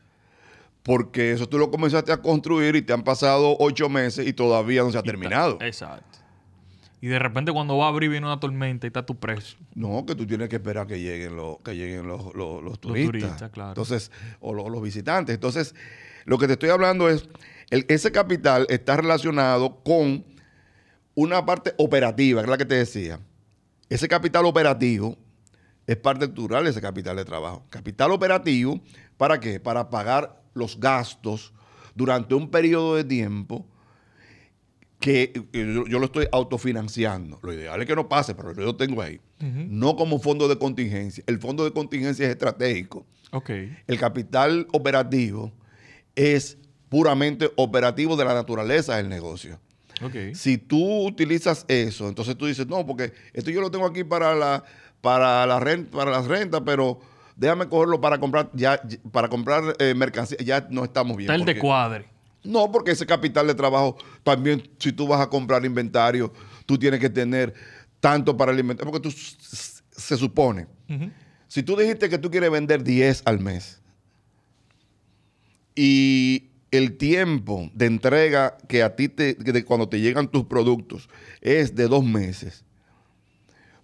Porque 0.82 1.32
eso 1.32 1.48
tú 1.48 1.58
lo 1.58 1.72
comenzaste 1.72 2.12
a 2.12 2.22
construir 2.22 2.76
y 2.76 2.82
te 2.82 2.92
han 2.94 3.04
pasado 3.04 3.56
ocho 3.60 3.88
meses 3.88 4.28
y 4.28 4.34
todavía 4.34 4.84
no 4.84 4.92
se 4.92 4.98
ha 4.98 5.04
terminado. 5.04 5.58
Exacto. 5.62 6.20
Y 7.04 7.08
de 7.08 7.20
repente 7.20 7.52
cuando 7.52 7.78
va 7.78 7.88
a 7.88 7.90
abrir 7.90 8.10
viene 8.10 8.26
una 8.26 8.40
tormenta 8.40 8.86
y 8.86 8.90
está 8.90 9.06
tu 9.06 9.16
precio. 9.16 9.58
No, 9.76 10.06
que 10.06 10.16
tú 10.16 10.26
tienes 10.26 10.48
que 10.48 10.56
esperar 10.56 10.88
que 10.88 11.02
lleguen 11.02 11.36
los, 11.36 11.58
que 11.60 11.76
lleguen 11.76 12.08
los, 12.08 12.32
turistas. 12.80 13.52
claro. 13.52 13.72
Entonces, 13.72 14.10
o 14.40 14.54
los, 14.54 14.82
visitantes. 14.82 15.36
Entonces, 15.36 15.76
lo 16.24 16.38
que 16.38 16.48
te 16.48 16.54
estoy 16.54 16.70
hablando 16.70 17.10
es, 17.10 17.28
ese 17.72 18.14
capital 18.14 18.66
está 18.70 18.96
relacionado 18.96 19.84
con 19.84 20.24
una 21.14 21.46
parte 21.46 21.74
operativa, 21.78 22.42
que 22.42 22.46
es 22.46 22.52
la 22.52 22.58
que 22.58 22.66
te 22.66 22.76
decía. 22.76 23.20
Ese 23.94 24.08
capital 24.08 24.48
operativo 24.48 25.16
es 25.86 25.96
parte 25.98 26.28
natural 26.28 26.64
de 26.64 26.72
ese 26.72 26.82
capital 26.82 27.16
de 27.16 27.26
trabajo. 27.26 27.64
Capital 27.70 28.12
operativo, 28.12 28.82
¿para 29.18 29.40
qué? 29.40 29.60
Para 29.60 29.92
pagar 29.92 30.42
los 30.56 30.80
gastos 30.80 31.54
durante 31.94 32.34
un 32.34 32.50
periodo 32.50 32.96
de 32.96 33.04
tiempo 33.04 33.68
que 35.00 35.32
yo, 35.54 36.00
lo 36.00 36.06
estoy 36.06 36.28
autofinanciando. 36.32 37.40
Lo 37.44 37.54
ideal 37.54 37.80
es 37.82 37.86
que 37.86 37.96
no 37.96 38.10
pase, 38.10 38.34
pero 38.34 38.52
yo 38.56 38.64
lo 38.64 38.76
tengo 38.76 39.00
ahí. 39.00 39.22
No 39.40 39.96
como 39.96 40.18
fondo 40.18 40.48
de 40.48 40.58
contingencia. 40.58 41.24
El 41.28 41.38
fondo 41.38 41.64
de 41.64 41.72
contingencia 41.72 42.26
es 42.26 42.32
estratégico. 42.32 43.06
Okay. 43.32 43.78
El 43.86 44.00
capital 44.00 44.66
operativo 44.72 45.52
es 46.16 46.58
puramente 46.90 47.52
operativo 47.58 48.16
de 48.16 48.26
la 48.26 48.34
naturaleza 48.34 48.98
del 48.98 49.08
negocio. 49.08 49.60
Si 50.34 50.58
tú 50.58 51.06
utilizas 51.06 51.66
eso, 51.68 52.08
entonces 52.08 52.38
tú 52.38 52.46
dices, 52.46 52.68
no, 52.68 52.86
porque 52.86 53.14
esto 53.34 53.52
yo 53.52 53.62
lo 53.62 53.72
tengo 53.72 53.86
aquí 53.86 54.04
para 54.04 54.36
la, 54.36 54.64
para 55.02 55.46
la 55.46 55.60
renta, 55.60 55.98
para 55.98 56.12
las 56.12 56.28
rentas, 56.28 56.62
pero 56.66 57.00
déjame 57.36 57.68
cogerlo 57.68 58.02
para 58.02 58.20
comprar, 58.20 58.50
ya, 58.54 58.82
para 59.12 59.30
comprar 59.30 59.76
eh, 59.80 59.94
mercancía, 59.96 60.38
ya 60.44 60.68
no 60.70 60.84
estamos 60.84 61.18
bien. 61.18 61.30
Está 61.30 61.36
el 61.36 61.46
de 61.46 61.60
cuadre. 61.60 62.06
No, 62.44 62.72
porque 62.72 62.92
ese 62.92 63.06
capital 63.06 63.48
de 63.48 63.56
trabajo 63.56 63.98
también, 64.24 64.70
si 64.78 64.92
tú 64.92 65.08
vas 65.08 65.22
a 65.22 65.30
comprar 65.30 65.64
inventario, 65.66 66.34
tú 66.66 66.78
tienes 66.78 67.00
que 67.00 67.10
tener 67.10 67.54
tanto 68.00 68.36
para 68.36 68.52
el 68.52 68.60
inventario, 68.60 68.92
porque 68.92 69.10
tú 69.10 69.16
se 69.16 70.18
supone. 70.18 70.68
Si 71.48 71.64
tú 71.64 71.76
dijiste 71.78 72.10
que 72.10 72.18
tú 72.18 72.30
quieres 72.30 72.52
vender 72.52 72.84
10 72.84 73.24
al 73.26 73.40
mes 73.40 73.82
y 75.76 76.50
el 76.74 76.98
tiempo 76.98 77.70
de 77.76 77.86
entrega 77.86 78.58
que 78.68 78.82
a 78.82 78.96
ti 78.96 79.08
te, 79.08 79.38
cuando 79.64 79.88
te 79.88 80.00
llegan 80.00 80.28
tus 80.28 80.46
productos 80.46 81.08
es 81.40 81.76
de 81.76 81.88
dos 81.88 82.04
meses, 82.04 82.66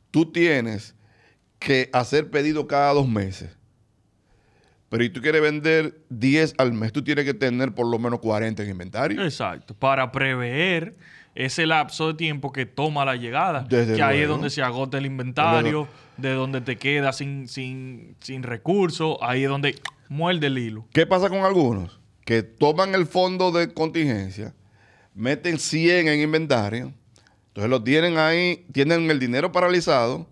tú 0.09 0.31
tienes 0.31 0.95
que 1.59 1.91
hacer 1.93 2.31
pedido 2.31 2.65
cada 2.65 2.91
dos 2.93 3.07
meses. 3.07 3.55
Pero 4.89 5.03
si 5.03 5.11
tú 5.11 5.21
quieres 5.21 5.39
vender 5.39 6.01
10 6.09 6.55
al 6.57 6.73
mes, 6.73 6.91
tú 6.91 7.03
tienes 7.03 7.25
que 7.25 7.35
tener 7.35 7.75
por 7.75 7.85
lo 7.85 7.99
menos 7.99 8.21
40 8.21 8.63
en 8.63 8.69
inventario. 8.69 9.23
Exacto, 9.23 9.75
para 9.75 10.11
prever 10.11 10.95
ese 11.35 11.67
lapso 11.67 12.07
de 12.07 12.13
tiempo 12.15 12.51
que 12.51 12.65
toma 12.65 13.05
la 13.05 13.15
llegada. 13.15 13.67
que 13.67 14.01
ahí 14.01 14.21
es 14.21 14.27
donde 14.27 14.49
se 14.49 14.63
agota 14.63 14.97
el 14.97 15.05
inventario, 15.05 15.87
de 16.17 16.33
donde 16.33 16.61
te 16.61 16.77
quedas 16.77 17.17
sin, 17.17 17.47
sin, 17.47 18.15
sin 18.19 18.41
recursos, 18.41 19.17
ahí 19.21 19.43
es 19.43 19.49
donde 19.49 19.75
muerde 20.07 20.47
el 20.47 20.57
hilo. 20.57 20.87
¿Qué 20.91 21.05
pasa 21.05 21.29
con 21.29 21.45
algunos? 21.45 21.98
Que 22.29 22.43
toman 22.43 22.93
el 22.93 23.07
fondo 23.07 23.51
de 23.51 23.73
contingencia, 23.73 24.53
meten 25.15 25.57
100 25.57 26.09
en 26.09 26.19
inventario, 26.19 26.93
entonces 27.47 27.71
lo 27.71 27.83
tienen 27.83 28.19
ahí, 28.19 28.67
tienen 28.71 29.09
el 29.09 29.17
dinero 29.17 29.51
paralizado, 29.51 30.27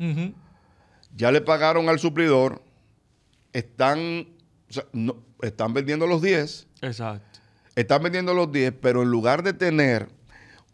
ya 1.16 1.32
le 1.32 1.42
pagaron 1.42 1.89
al 1.89 1.98
suplidor, 1.98 2.62
están, 3.51 4.27
están 5.42 5.74
vendiendo 5.74 6.06
los 6.06 6.22
10. 6.22 6.68
Exacto. 6.84 7.39
Están 7.75 8.04
vendiendo 8.04 8.36
los 8.36 8.51
10, 8.51 8.74
pero 8.80 9.01
en 9.01 9.10
lugar 9.10 9.42
de 9.42 9.54
tener 9.54 10.08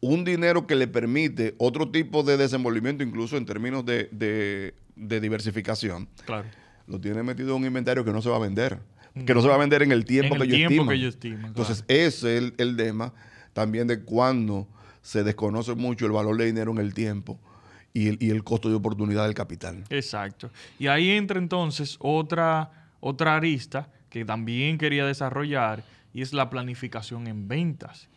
un 0.01 0.25
dinero 0.25 0.67
que 0.67 0.75
le 0.75 0.89
permite 0.89 1.55
otro 1.57 1.89
tipo 1.89 2.23
de 2.23 2.35
desenvolvimiento, 2.35 3.01
incluso 3.01 3.37
en 3.37 3.45
términos 3.45 3.85
de, 3.85 4.09
de 4.97 5.21
diversificación, 5.21 6.09
claro. 6.25 6.49
lo 6.85 6.99
tiene 6.99 7.23
metido 7.23 7.51
en 7.51 7.61
un 7.61 7.67
inventario 7.67 8.03
que 8.03 8.11
no 8.11 8.21
se 8.21 8.27
va 8.27 8.35
a 8.35 8.39
vender 8.39 8.77
que 9.13 9.33
no 9.33 9.41
se 9.41 9.47
va 9.47 9.55
a 9.55 9.57
vender 9.57 9.83
en 9.83 9.91
el 9.91 10.05
tiempo, 10.05 10.35
que, 10.35 10.47
yo 10.47 10.87
que, 10.87 10.95
ellos 10.95 11.13
estiman. 11.13 11.45
Entonces, 11.45 11.85
ese 11.87 12.37
es 12.37 12.53
el, 12.57 12.75
tema 12.75 13.13
también 13.53 13.87
de 13.87 14.01
cuando 14.01 14.67
se 15.01 15.23
desconoce 15.23 15.75
mucho 15.75 16.05
el 16.05 16.11
valor 16.11 16.37
de 16.37 16.45
dinero 16.45 16.71
en 16.71 16.79
el 16.79 16.93
tiempo 16.93 17.39
y 17.93 18.07
el, 18.07 18.17
y 18.19 18.31
el 18.31 18.43
costo 18.43 18.69
de 18.69 18.75
oportunidad 18.75 19.25
del 19.25 19.35
capital. 19.35 19.83
Exacto. 19.89 20.49
Y 20.79 20.87
ahí 20.87 21.11
entra 21.11 21.37
entonces 21.37 21.97
otra, 21.99 22.89
otra 22.99 23.35
arista 23.35 23.89
que 24.09 24.25
también 24.25 24.77
quería 24.77 25.05
desarrollar 25.05 25.83
y 26.13 26.21
es 26.21 26.33
la 26.33 26.49
planificación 26.49 27.27
en 27.27 27.47
ventas. 27.47 28.07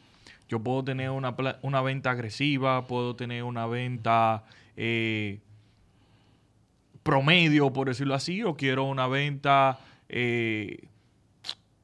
Yo 0.49 0.61
puedo 0.61 0.85
tener 0.85 1.11
una, 1.11 1.35
una 1.63 1.81
venta 1.83 2.13
agresiva, 2.13 2.87
puedo 2.87 3.17
tener 3.17 3.43
una 3.43 3.67
venta 3.67 4.45
eh, 4.77 5.41
promedio, 7.03 7.73
por 7.73 7.89
decirlo 7.89 8.15
así, 8.15 8.43
o 8.43 8.57
quiero 8.57 8.85
una 8.85 9.07
venta 9.07 9.79
eh, 10.09 10.89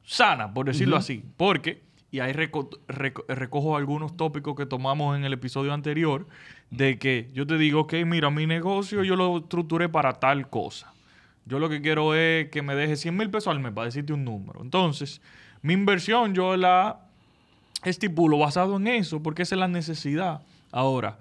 sana, 0.03 0.53
por 0.53 0.65
decirlo 0.65 0.97
así. 0.97 1.23
Porque, 1.37 1.81
y 2.11 2.19
ahí 2.19 2.33
recojo 2.33 3.77
algunos 3.77 4.15
tópicos 4.15 4.55
que 4.55 4.65
tomamos 4.65 5.17
en 5.17 5.25
el 5.25 5.33
episodio 5.33 5.73
anterior, 5.73 6.27
de 6.69 6.97
que 6.97 7.29
yo 7.33 7.45
te 7.45 7.57
digo, 7.57 7.81
ok, 7.81 7.93
mira, 8.05 8.29
mi 8.29 8.47
negocio 8.47 9.03
yo 9.03 9.15
lo 9.15 9.37
estructuré 9.37 9.89
para 9.89 10.13
tal 10.13 10.49
cosa. 10.49 10.93
Yo 11.45 11.59
lo 11.59 11.69
que 11.69 11.81
quiero 11.81 12.15
es 12.15 12.49
que 12.49 12.61
me 12.61 12.75
deje 12.75 12.95
100 12.95 13.17
mil 13.17 13.29
pesos 13.29 13.49
al 13.49 13.59
mes, 13.59 13.73
para 13.73 13.85
decirte 13.85 14.13
un 14.13 14.23
número. 14.23 14.61
Entonces, 14.61 15.21
mi 15.61 15.73
inversión 15.73 16.33
yo 16.33 16.55
la 16.55 17.01
estipulo 17.83 18.37
basado 18.37 18.77
en 18.77 18.87
eso, 18.87 19.21
porque 19.21 19.41
esa 19.41 19.55
es 19.55 19.59
la 19.59 19.67
necesidad. 19.67 20.41
Ahora, 20.71 21.19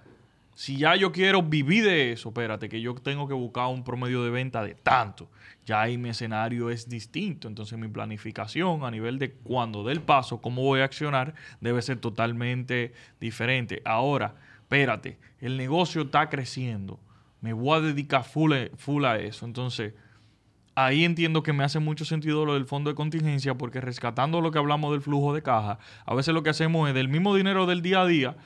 si 0.55 0.77
ya 0.77 0.97
yo 0.97 1.13
quiero 1.13 1.43
vivir 1.43 1.85
de 1.85 2.13
eso, 2.13 2.29
espérate, 2.29 2.69
que 2.69 2.81
yo 2.81 2.95
tengo 2.95 3.27
que 3.27 3.35
buscar 3.35 3.69
un 3.69 3.85
promedio 3.85 4.23
de 4.23 4.31
venta 4.31 4.63
de 4.63 4.75
tanto 4.75 5.29
ya 5.65 5.83
ahí 5.83 5.97
mi 5.97 6.09
escenario 6.09 6.71
es 6.71 6.89
distinto. 6.89 7.49
Entonces 7.49 7.79
mi 7.79 7.89
planificación 7.89 8.85
a 8.85 8.91
nivel 8.91 9.19
de 9.19 9.33
cuando 9.33 9.85
dé 9.85 9.93
el 9.93 10.01
paso, 10.01 10.41
cómo 10.41 10.63
voy 10.63 10.81
a 10.81 10.85
accionar, 10.85 11.35
debe 11.61 11.83
ser 11.83 11.99
totalmente 11.99 12.93
diferente. 13.21 13.83
Ahora, 13.85 14.35
espérate, 14.63 15.19
el 15.41 15.57
negocio 15.57 16.03
está 16.03 16.29
creciendo. 16.29 16.99
Me 17.41 17.53
voy 17.53 17.79
a 17.79 17.81
dedicar 17.81 18.25
full, 18.25 18.53
full 18.77 19.05
a 19.05 19.19
eso. 19.19 19.47
Entonces, 19.47 19.95
ahí 20.75 21.05
entiendo 21.05 21.43
que 21.43 21.53
me 21.53 21.65
hace 21.65 21.79
mucho 21.79 22.05
sentido 22.05 22.45
lo 22.45 22.55
del 22.55 22.67
fondo 22.67 22.91
de 22.91 22.97
contingencia 22.97 23.55
porque 23.55 23.81
rescatando 23.81 24.41
lo 24.41 24.51
que 24.51 24.59
hablamos 24.59 24.93
del 24.93 25.01
flujo 25.01 25.35
de 25.35 25.43
caja, 25.43 25.79
a 26.07 26.15
veces 26.15 26.35
lo 26.35 26.43
que 26.43 26.51
hacemos 26.51 26.89
es 26.89 26.95
del 26.95 27.09
mismo 27.09 27.35
dinero 27.37 27.67
del 27.67 27.83
día 27.83 28.03
a 28.03 28.07
día, 28.07 28.37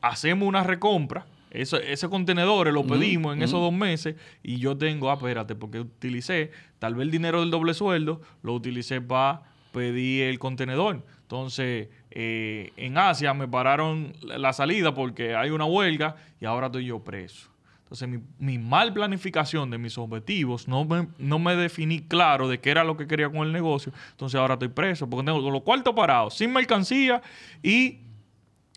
hacemos 0.00 0.48
una 0.48 0.64
recompra, 0.64 1.26
eso, 1.52 1.76
ese 1.76 2.08
contenedor 2.08 2.72
lo 2.72 2.86
pedimos 2.86 3.36
en 3.36 3.42
esos 3.42 3.60
dos 3.60 3.72
meses 3.72 4.16
y 4.42 4.56
yo 4.56 4.76
tengo, 4.76 5.10
ah, 5.10 5.14
espérate, 5.14 5.54
porque 5.54 5.80
utilicé 5.80 6.50
tal 6.78 6.94
vez 6.94 7.04
el 7.04 7.10
dinero 7.10 7.40
del 7.40 7.50
doble 7.50 7.74
sueldo, 7.74 8.22
lo 8.42 8.54
utilicé 8.54 9.02
para 9.02 9.42
pedir 9.70 10.24
el 10.24 10.38
contenedor. 10.38 11.04
Entonces, 11.20 11.88
eh, 12.10 12.72
en 12.76 12.96
Asia 12.96 13.34
me 13.34 13.48
pararon 13.48 14.14
la 14.22 14.52
salida 14.54 14.94
porque 14.94 15.34
hay 15.34 15.50
una 15.50 15.66
huelga 15.66 16.16
y 16.40 16.46
ahora 16.46 16.66
estoy 16.66 16.86
yo 16.86 17.00
preso. 17.00 17.50
Entonces, 17.82 18.08
mi, 18.38 18.56
mal 18.58 18.94
planificación 18.94 19.70
de 19.70 19.76
mis 19.76 19.98
objetivos, 19.98 20.66
no 20.66 20.86
me, 20.86 21.08
no 21.18 21.38
me 21.38 21.54
definí 21.54 22.00
claro 22.00 22.48
de 22.48 22.58
qué 22.58 22.70
era 22.70 22.84
lo 22.84 22.96
que 22.96 23.06
quería 23.06 23.28
con 23.28 23.46
el 23.46 23.52
negocio. 23.52 23.92
Entonces, 24.12 24.40
ahora 24.40 24.54
estoy 24.54 24.68
preso 24.68 25.08
porque 25.10 25.26
tengo 25.26 25.50
los 25.50 25.62
cuartos 25.62 25.94
parados, 25.94 26.34
sin 26.34 26.50
mercancía 26.50 27.20
y 27.62 27.98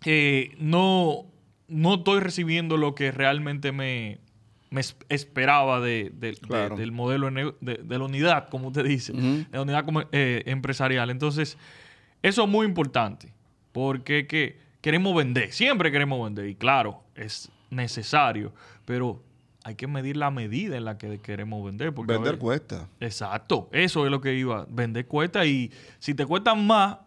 eh, 0.04 0.54
no, 0.60 1.26
no 1.68 1.96
estoy 1.96 2.20
recibiendo 2.20 2.78
lo 2.78 2.96
que 2.96 3.12
realmente 3.12 3.72
me, 3.72 4.20
esperaba 5.10 5.80
de, 5.80 6.12
del 6.14 6.92
modelo 6.92 7.30
de, 7.32 7.98
la 7.98 8.04
unidad, 8.04 8.50
como 8.50 8.68
usted 8.68 8.86
dice, 8.86 9.14
de 9.14 9.48
la 9.52 9.62
unidad 9.62 9.86
eh, 10.12 10.44
empresarial. 10.46 11.10
Entonces, 11.10 11.58
eso 12.22 12.44
es 12.44 12.50
muy 12.50 12.66
importante 12.66 13.34
porque 13.72 14.28
que 14.28 14.58
queremos 14.82 15.16
vender, 15.16 15.52
siempre 15.52 15.92
queremos 15.92 16.24
vender 16.24 16.48
y 16.48 16.56
claro, 16.56 17.04
es 17.16 17.52
necesario, 17.70 18.54
pero 18.86 19.22
hay 19.64 19.74
que 19.76 19.88
medir 19.88 20.16
la 20.16 20.30
medida 20.30 20.78
en 20.78 20.86
la 20.86 21.00
que 21.00 21.20
queremos 21.20 21.66
vender. 21.66 21.92
Porque, 21.92 22.14
vender 22.14 22.38
cuesta. 22.38 22.88
Exacto, 23.00 23.68
eso 23.72 24.06
es 24.06 24.12
lo 24.12 24.22
que 24.22 24.36
iba. 24.36 24.68
Vender 24.70 25.08
cuesta 25.08 25.44
y 25.46 25.72
si 25.98 26.14
te 26.14 26.24
cuestan 26.26 26.68
más, 26.68 27.00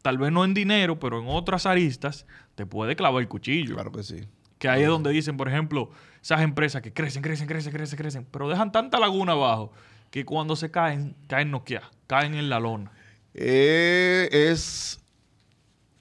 tal 0.00 0.18
vez 0.18 0.30
no 0.30 0.44
en 0.44 0.54
dinero, 0.54 1.00
pero 1.00 1.20
en 1.20 1.26
otras 1.26 1.66
aristas, 1.66 2.24
te 2.54 2.66
puede 2.66 2.96
clavar 2.96 3.22
el 3.22 3.28
cuchillo. 3.28 3.74
Claro 3.74 3.92
que 3.92 4.02
sí. 4.02 4.26
Que 4.58 4.68
ahí 4.68 4.82
es 4.82 4.88
donde 4.88 5.10
dicen, 5.10 5.36
por 5.36 5.48
ejemplo, 5.48 5.90
esas 6.22 6.40
empresas 6.40 6.80
que 6.82 6.92
crecen, 6.92 7.22
crecen, 7.22 7.46
crecen, 7.46 7.72
crecen, 7.72 7.98
crecen, 7.98 8.26
pero 8.30 8.48
dejan 8.48 8.72
tanta 8.72 8.98
laguna 8.98 9.32
abajo 9.32 9.72
que 10.10 10.24
cuando 10.24 10.56
se 10.56 10.70
caen, 10.70 11.16
caen 11.26 11.50
noqueadas, 11.50 11.90
caen 12.06 12.34
en 12.34 12.48
la 12.48 12.60
lona. 12.60 12.92
Eh, 13.34 14.28
es 14.30 15.00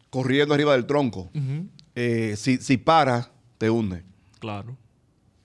corriendo 0.10 0.54
arriba 0.54 0.74
del 0.74 0.86
tronco. 0.86 1.32
Eh, 1.96 2.36
si, 2.38 2.58
si 2.58 2.78
para, 2.78 3.32
te 3.58 3.70
hunde. 3.70 4.04
Claro. 4.40 4.78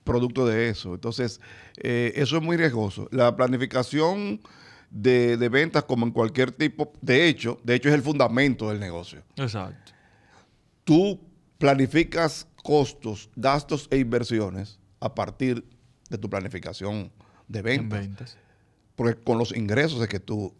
Producto 0.03 0.45
de 0.45 0.69
eso. 0.69 0.93
Entonces, 0.93 1.41
eh, 1.77 2.13
eso 2.15 2.37
es 2.37 2.43
muy 2.43 2.57
riesgoso. 2.57 3.07
La 3.11 3.35
planificación 3.35 4.39
de, 4.91 5.49
ventas, 5.49 5.83
como 5.83 6.05
en 6.05 6.11
cualquier 6.11 6.51
tipo, 6.51 6.93
de 7.01 7.27
hecho, 7.27 7.59
de 7.63 7.75
hecho 7.75 7.89
es 7.89 7.95
el 7.95 8.01
fundamento 8.01 8.69
del 8.69 8.79
negocio. 8.79 9.23
Exacto. 9.35 9.91
Tú 10.89 11.19
planificas 11.59 12.47
costos, 12.63 13.29
gastos 13.35 13.87
e 13.91 13.99
inversiones 13.99 14.79
a 14.99 15.13
partir 15.13 15.63
de 16.09 16.17
tu 16.17 16.31
planificación 16.31 17.11
de 17.47 17.61
ventas. 17.61 17.99
ventas. 17.99 18.37
Porque 18.95 19.21
con 19.21 19.37
los 19.37 19.55
ingresos 19.55 20.01
es 20.01 20.07
que 20.07 20.19
tú 20.19 20.51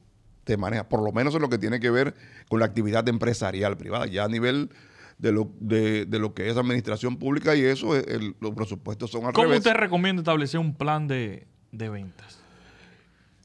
te 0.43 0.55
manejas, 0.55 0.85
por 0.85 1.01
lo 1.01 1.11
menos 1.11 1.33
en 1.33 1.41
lo 1.41 1.49
que 1.49 1.57
tiene 1.57 1.79
que 1.79 1.89
ver 1.89 2.13
con 2.47 2.59
la 2.59 2.67
actividad 2.67 3.09
empresarial 3.09 3.75
privada, 3.75 4.05
ya 4.05 4.25
a 4.25 4.27
nivel 4.27 4.69
de 5.17 5.31
lo, 5.31 5.51
de, 5.59 6.05
lo 6.11 6.35
que 6.35 6.47
es 6.47 6.57
administración 6.57 7.17
pública 7.17 7.55
y 7.55 7.63
eso, 7.63 7.95
los 8.39 8.53
presupuestos 8.53 9.09
son 9.09 9.25
al 9.25 9.33
¿Cómo 9.33 9.49
usted 9.49 9.73
recomienda 9.73 10.21
establecer 10.21 10.59
un 10.59 10.75
plan 10.75 11.07
de, 11.07 11.47
ventas? 11.71 12.37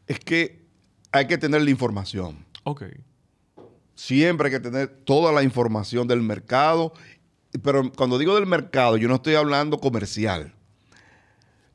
Es 0.07 0.21
que 0.21 0.67
hay 1.13 1.29
que 1.29 1.39
tener 1.39 1.63
la 1.63 1.71
información. 1.71 2.45
Ok. 2.65 2.83
Siempre 3.95 4.49
hay 4.49 4.53
que 4.53 4.61
tener 4.61 4.89
toda 4.89 5.33
la 5.33 5.43
información 5.43 6.09
del 6.09 6.21
mercado, 6.21 6.93
pero 7.63 7.93
cuando 7.93 8.19
digo 8.19 8.35
del 8.35 8.47
mercado, 8.47 8.97
yo 8.97 9.09
no 9.09 9.17
estoy 9.17 9.35
hablando 9.35 9.79
comercial, 9.79 10.53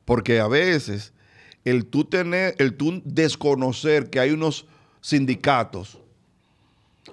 porque 0.04 0.40
a 0.40 0.46
veces 0.46 1.12
el 1.64 1.86
tú 1.86 2.04
tener, 2.04 2.54
el 2.58 2.74
tú 2.74 3.00
desconocer 3.04 4.10
que 4.10 4.20
hay 4.20 4.30
unos 4.30 4.66
sindicatos 5.00 5.98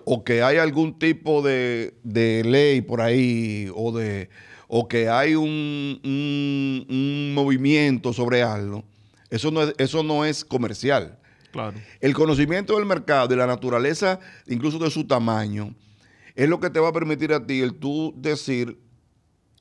o 0.04 0.24
que 0.24 0.42
hay 0.42 0.58
algún 0.58 0.98
tipo 0.98 1.42
de, 1.42 1.94
ley 2.04 2.82
por 2.82 3.02
ahí 3.02 3.70
o, 3.74 3.98
de, 3.98 4.30
o 4.68 4.88
que 4.88 5.10
hay 5.10 5.36
un, 5.36 6.00
un, 6.04 7.34
movimiento 7.34 8.14
sobre 8.14 8.42
algo, 8.42 8.84
eso 9.30 9.52
no, 9.52 9.64
es, 9.64 9.74
eso 9.78 10.04
no 10.04 10.26
es 10.26 10.44
comercial. 10.44 11.18
Claro. 11.58 11.80
El 12.02 12.14
conocimiento 12.14 12.76
del 12.76 12.86
mercado 12.86 13.34
y 13.34 13.38
la 13.38 13.48
naturaleza, 13.48 14.20
incluso 14.46 14.78
de 14.78 14.92
su 14.92 15.08
tamaño, 15.08 15.74
es 16.36 16.48
lo 16.48 16.60
que 16.60 16.70
te 16.70 16.80
va 16.80 16.90
a 16.90 16.94
permitir 16.94 17.34
a 17.34 17.48
ti 17.48 17.62
el 17.62 17.74
tú 17.74 18.14
decir 18.16 18.80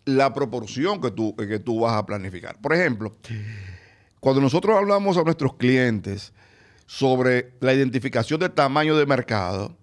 la 0.04 0.34
proporción 0.34 1.00
que 1.00 1.10
tú, 1.10 1.34
que 1.34 1.58
tú 1.58 1.80
vas 1.80 1.94
a 1.94 2.04
planificar. 2.04 2.60
Por 2.60 2.74
ejemplo, 2.74 3.16
cuando 4.20 4.42
nosotros 4.42 4.76
hablamos 4.76 5.16
a 5.16 5.22
nuestros 5.22 5.54
clientes 5.54 6.34
sobre 6.84 7.54
la 7.60 7.72
identificación 7.72 8.40
del 8.40 8.52
tamaño 8.52 8.94
de 8.94 9.06
mercado, 9.06 9.74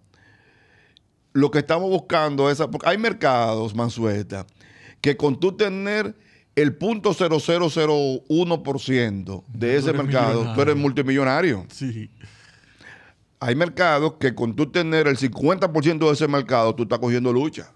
lo 1.31 1.49
que 1.49 1.57
estamos 1.57 1.89
buscando 1.89 2.51
es, 2.51 2.59
porque 2.59 2.89
hay 2.89 2.99
mercados, 2.99 3.73
Mansueta, 3.73 4.45
que 5.01 5.17
con 5.17 5.39
tú 5.39 5.57
tener 5.57 6.15
el 6.55 6.75
punto 6.75 7.13
.0001% 7.13 9.43
de 9.47 9.77
ese 9.77 9.93
mercado, 9.93 10.53
tú 10.53 10.61
eres 10.61 10.75
multimillonario. 10.75 11.65
Sí. 11.71 12.11
Hay 13.39 13.55
mercados 13.55 14.13
que 14.19 14.35
con 14.35 14.55
tú 14.55 14.71
tener 14.71 15.07
el 15.07 15.17
50% 15.17 15.99
de 15.99 16.11
ese 16.11 16.27
mercado, 16.27 16.75
tú 16.75 16.83
estás 16.83 16.99
cogiendo 16.99 17.33
lucha. 17.33 17.71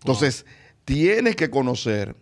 Entonces, 0.00 0.46
tienes 0.84 1.34
que 1.36 1.50
conocer 1.50 2.16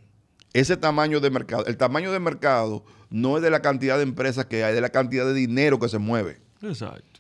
ese 0.53 0.77
tamaño 0.77 1.21
de 1.21 1.31
mercado. 1.31 1.67
El 1.67 1.77
tamaño 1.77 2.11
de 2.11 2.19
mercado 2.21 2.85
no 3.11 3.37
es 3.37 3.43
de 3.43 3.51
la 3.51 3.61
cantidad 3.61 3.99
de 3.99 4.05
empresas 4.05 4.47
que 4.47 4.65
hay, 4.65 4.71
es 4.71 4.77
de 4.77 4.81
la 4.81 4.91
cantidad 4.91 5.27
de 5.27 5.35
dinero 5.35 5.79
que 5.79 5.89
se 5.89 5.99
mueve. 5.99 6.41
Exacto 6.63 7.15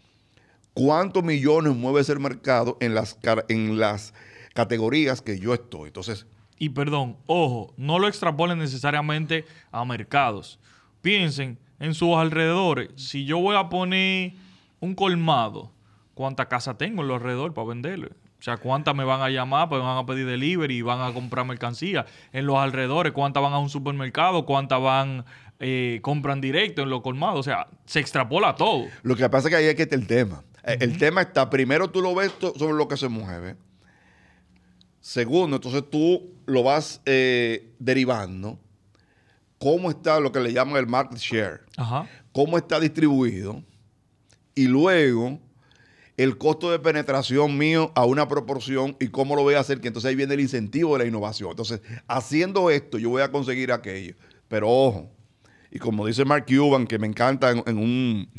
cuántos 0.75 1.25
millones 1.25 1.75
mueve 1.75 2.03
ese 2.03 2.17
mercado 2.17 2.77
en 2.81 2.95
las, 2.95 3.17
en 3.49 3.79
las 3.79 4.13
categorías 4.53 5.23
que 5.23 5.39
yo 5.39 5.55
estoy. 5.55 5.87
Entonces. 5.87 6.27
Y 6.65 6.71
perdón, 6.71 7.19
ojo, 7.27 7.75
no 7.77 7.99
lo 7.99 8.09
extrapolen 8.09 8.59
necesariamente 8.59 9.45
a 9.71 9.85
mercados. 9.85 10.59
Piensen 11.03 11.59
en 11.79 11.93
sus 11.93 12.17
alrededores. 12.17 12.89
Si 12.97 13.27
yo 13.27 13.39
voy 13.39 13.55
a 13.55 13.69
poner 13.69 14.33
un 14.81 14.95
colmado, 14.95 15.71
¿cuánta 16.15 16.49
casa 16.49 16.79
tengo 16.79 17.03
en 17.03 17.09
los 17.09 17.19
alrededores 17.19 17.55
para 17.55 17.69
venderle? 17.69 18.07
O 18.07 18.43
sea, 18.43 18.57
¿cuántas 18.57 18.95
me 18.95 19.05
van 19.05 19.21
a 19.21 19.29
llamar? 19.29 19.69
Pues 19.69 19.83
van 19.83 19.99
a 19.99 20.07
pedir 20.07 20.25
delivery 20.25 20.79
y 20.79 20.81
van 20.81 21.03
a 21.03 21.13
comprar 21.13 21.45
mercancía. 21.45 22.07
En 22.33 22.47
los 22.47 22.57
alrededores, 22.57 23.13
¿cuántas 23.13 23.43
van 23.43 23.53
a 23.53 23.59
un 23.59 23.69
supermercado? 23.69 24.47
¿Cuántas 24.47 24.81
van, 24.81 25.27
eh, 25.61 25.99
compran 26.01 26.41
directo 26.41 26.81
en 26.81 26.89
los 26.89 27.03
colmados? 27.03 27.41
O 27.41 27.43
sea, 27.43 27.67
se 27.85 28.01
extrapola 28.01 28.55
todo. 28.55 28.87
Lo 29.03 29.17
que 29.17 29.29
pasa 29.29 29.49
es 29.49 29.51
que 29.51 29.57
ahí 29.57 29.67
es 29.67 29.75
que 29.75 29.83
está 29.83 29.97
el 29.97 30.07
tema. 30.07 30.43
Eh, 30.65 30.79
el 30.81 30.97
tema 30.97 31.21
está, 31.21 31.51
primero 31.51 31.91
tú 31.91 32.01
lo 32.01 32.15
ves 32.15 32.33
sobre 32.41 32.73
lo 32.73 32.89
que 32.89 32.97
se 32.97 33.09
mueve. 33.09 33.57
Segundo, 35.05 35.57
entonces 35.57 35.85
tú 35.91 36.33
lo 36.47 36.63
vas 36.63 37.03
eh, 37.05 37.75
derivando. 37.79 38.59
¿Cómo 39.59 39.91
está 39.91 40.19
lo 40.19 40.33
que 40.33 40.41
le 40.41 40.51
llaman 40.51 40.79
el 40.79 40.87
market 40.87 41.19
share? 41.19 41.61
¿Cómo 42.33 42.57
está 42.57 42.81
distribuido? 42.81 43.63
Y 44.55 44.67
luego, 44.67 45.39
el 46.17 46.39
costo 46.39 46.71
de 46.71 46.79
penetración 46.79 47.59
mío 47.59 47.93
a 47.95 48.07
una 48.07 48.27
proporción 48.27 48.97
y 48.99 49.09
cómo 49.09 49.37
lo 49.37 49.43
voy 49.43 49.57
a 49.57 49.61
hacer, 49.61 49.83
que 49.83 49.89
entonces 49.89 50.09
ahí 50.09 50.15
viene 50.15 50.33
el 50.33 50.41
incentivo 50.41 50.95
de 50.95 51.05
la 51.05 51.09
innovación. 51.09 51.51
Entonces, 51.51 51.83
haciendo 52.07 52.71
esto, 52.71 52.97
yo 52.97 53.11
voy 53.11 53.21
a 53.21 53.31
conseguir 53.31 53.73
aquello. 53.73 54.15
Pero 54.49 54.71
ojo, 54.71 55.11
y 55.71 55.79
como 55.79 56.07
dice 56.07 56.25
Mark 56.25 56.47
Cuban, 56.47 56.87
que 56.87 56.99
me 56.99 57.07
encanta 57.07 57.51
en 57.51 57.79
un 57.79 58.31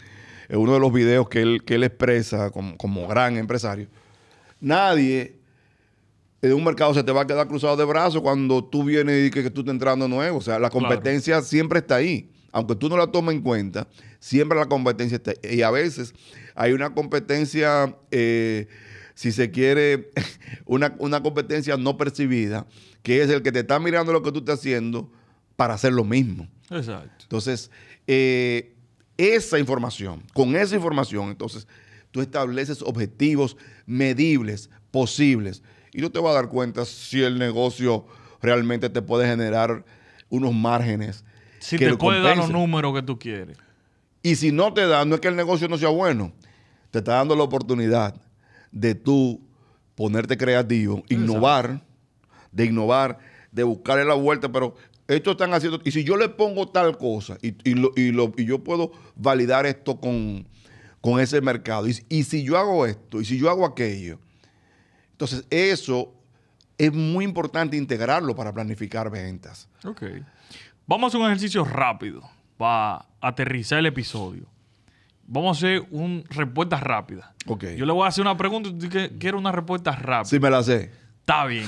en 0.50 0.60
uno 0.60 0.74
de 0.74 0.80
los 0.80 0.92
videos 0.92 1.30
que 1.30 1.42
él, 1.42 1.64
que 1.64 1.76
él 1.76 1.84
expresa 1.84 2.52
como, 2.52 3.08
gran 3.08 3.38
empresario, 3.38 3.88
nadie 4.60 5.40
en 6.48 6.54
un 6.54 6.64
mercado 6.64 6.94
se 6.94 7.04
te 7.04 7.12
va 7.12 7.22
a 7.22 7.28
quedar 7.28 7.48
cruzado 7.48 7.76
de 7.78 7.86
brazos 7.86 8.22
cuando 8.22 8.64
tú 8.64 8.84
vienes 8.84 9.28
y 9.28 9.32
que, 9.32 9.50
tú 9.50 9.62
estás 9.62 9.74
entrando 9.74 10.08
nuevo. 10.08 10.38
O 10.38 10.42
sea, 10.42 10.60
la 10.60 10.70
competencia 10.70 11.42
siempre 11.42 11.80
está 11.80 11.96
ahí. 11.96 12.32
Aunque 12.52 12.76
tú 12.76 12.88
no 12.88 12.96
la 12.98 13.08
tomes 13.08 13.36
en 13.36 13.42
cuenta, 13.42 13.88
siempre 14.20 14.58
la 14.58 14.68
competencia 14.68 15.18
está 15.18 15.32
ahí. 15.32 15.60
Y 15.60 15.62
a 15.62 15.72
veces 15.72 16.14
hay 16.56 16.72
una 16.72 16.94
competencia, 16.94 17.98
eh, 18.12 18.68
si 19.14 19.32
se 19.32 19.52
quiere, 19.52 20.12
una, 20.66 20.96
una 21.00 21.22
competencia 21.22 21.76
no 21.78 21.98
percibida, 21.98 22.66
que 23.04 23.22
es 23.22 23.30
el 23.30 23.42
que 23.42 23.52
te 23.52 23.60
está 23.60 23.80
mirando 23.80 24.14
lo 24.14 24.22
que 24.22 24.32
tú 24.32 24.40
estás 24.40 24.60
haciendo 24.60 25.12
para 25.56 25.74
hacer 25.74 25.94
lo 25.94 26.06
mismo. 26.06 26.48
Exacto. 26.70 27.24
Entonces, 27.24 27.72
eh, 28.08 28.76
esa 29.18 29.60
información, 29.60 30.24
con 30.34 30.56
esa 30.56 30.76
información, 30.76 31.30
entonces 31.30 31.68
tú 32.12 32.22
estableces 32.22 32.82
objetivos 32.82 33.58
medibles, 33.86 34.70
posibles, 34.92 35.62
y 35.96 36.02
tú 36.02 36.10
te 36.10 36.20
vas 36.20 36.32
a 36.32 36.36
dar 36.36 36.50
cuenta 36.50 36.84
si 36.84 37.24
el 37.24 37.40
negocio 37.40 38.06
realmente 38.42 38.90
te 38.90 39.02
puede 39.02 39.28
generar 39.28 39.86
unos 40.30 40.54
márgenes. 40.54 41.24
Si 41.60 41.78
te 41.78 41.96
puede 41.96 42.22
dar 42.22 42.36
los 42.38 42.50
números 42.50 42.94
que 42.94 43.02
tú 43.02 43.18
quieres. 43.18 43.58
Y 44.22 44.36
si 44.36 44.52
no 44.52 44.74
te 44.74 44.86
da, 44.88 45.06
no 45.06 45.16
es 45.16 45.22
que 45.22 45.30
el 45.30 45.36
negocio 45.36 45.68
no 45.68 45.78
sea 45.78 45.90
bueno, 45.90 46.34
te 46.92 47.00
está 47.00 47.14
dando 47.14 47.36
la 47.36 47.44
oportunidad 47.44 48.16
de 48.72 48.94
tú 48.96 49.40
ponerte 49.96 50.38
creativo, 50.38 51.04
innovar, 51.08 51.82
de 52.52 52.66
innovar, 52.66 53.20
de 53.52 53.64
buscarle 53.64 54.04
la 54.04 54.16
vuelta, 54.16 54.52
pero 54.52 54.76
esto 55.08 55.32
están 55.32 55.54
haciendo, 55.54 55.80
y 55.86 55.92
si 55.92 56.04
yo 56.04 56.18
le 56.18 56.28
pongo 56.28 56.68
tal 56.68 56.98
cosa 56.98 57.38
y, 57.42 57.56
y, 57.64 58.46
yo 58.46 58.64
puedo 58.64 58.92
validar 59.16 59.66
esto 59.66 60.00
con, 60.00 60.46
ese 61.20 61.40
mercado, 61.40 61.88
y, 61.88 61.96
y 62.10 62.24
si 62.24 62.44
yo 62.44 62.58
hago 62.58 62.86
esto, 62.86 63.22
y 63.22 63.26
si 63.26 63.38
yo 63.38 63.50
hago 63.50 63.66
aquello, 63.66 64.20
entonces 65.16 65.46
eso 65.50 66.14
es 66.78 66.92
muy 66.92 67.24
importante 67.24 67.78
integrarlo 67.78 68.36
para 68.36 68.54
planificar 68.54 69.10
ventas. 69.10 69.70
Ok. 69.86 70.04
Vamos 70.86 71.06
a 71.06 71.08
hacer 71.08 71.22
un 71.22 71.28
ejercicio 71.28 71.64
rápido 71.64 72.22
para 72.58 73.06
aterrizar 73.22 73.80
el 73.80 73.86
episodio. 73.86 74.46
Vamos 75.26 75.56
a 75.56 75.58
hacer 75.58 75.88
una 75.90 76.22
respuesta 76.32 76.82
rápida. 76.82 77.34
Ok. 77.48 77.64
Yo 77.78 77.86
le 77.86 77.94
voy 77.94 78.04
a 78.04 78.10
hacer 78.10 78.24
una 78.24 78.36
pregunta 78.36 78.70
y 78.70 78.90
quiero 79.18 79.38
una 79.38 79.54
respuesta 79.54 79.94
rápida. 79.94 80.26
Sí, 80.26 80.38
me 80.38 80.50
la 80.50 80.62
sé. 80.64 80.92
Está 81.22 81.46
bien. 81.46 81.66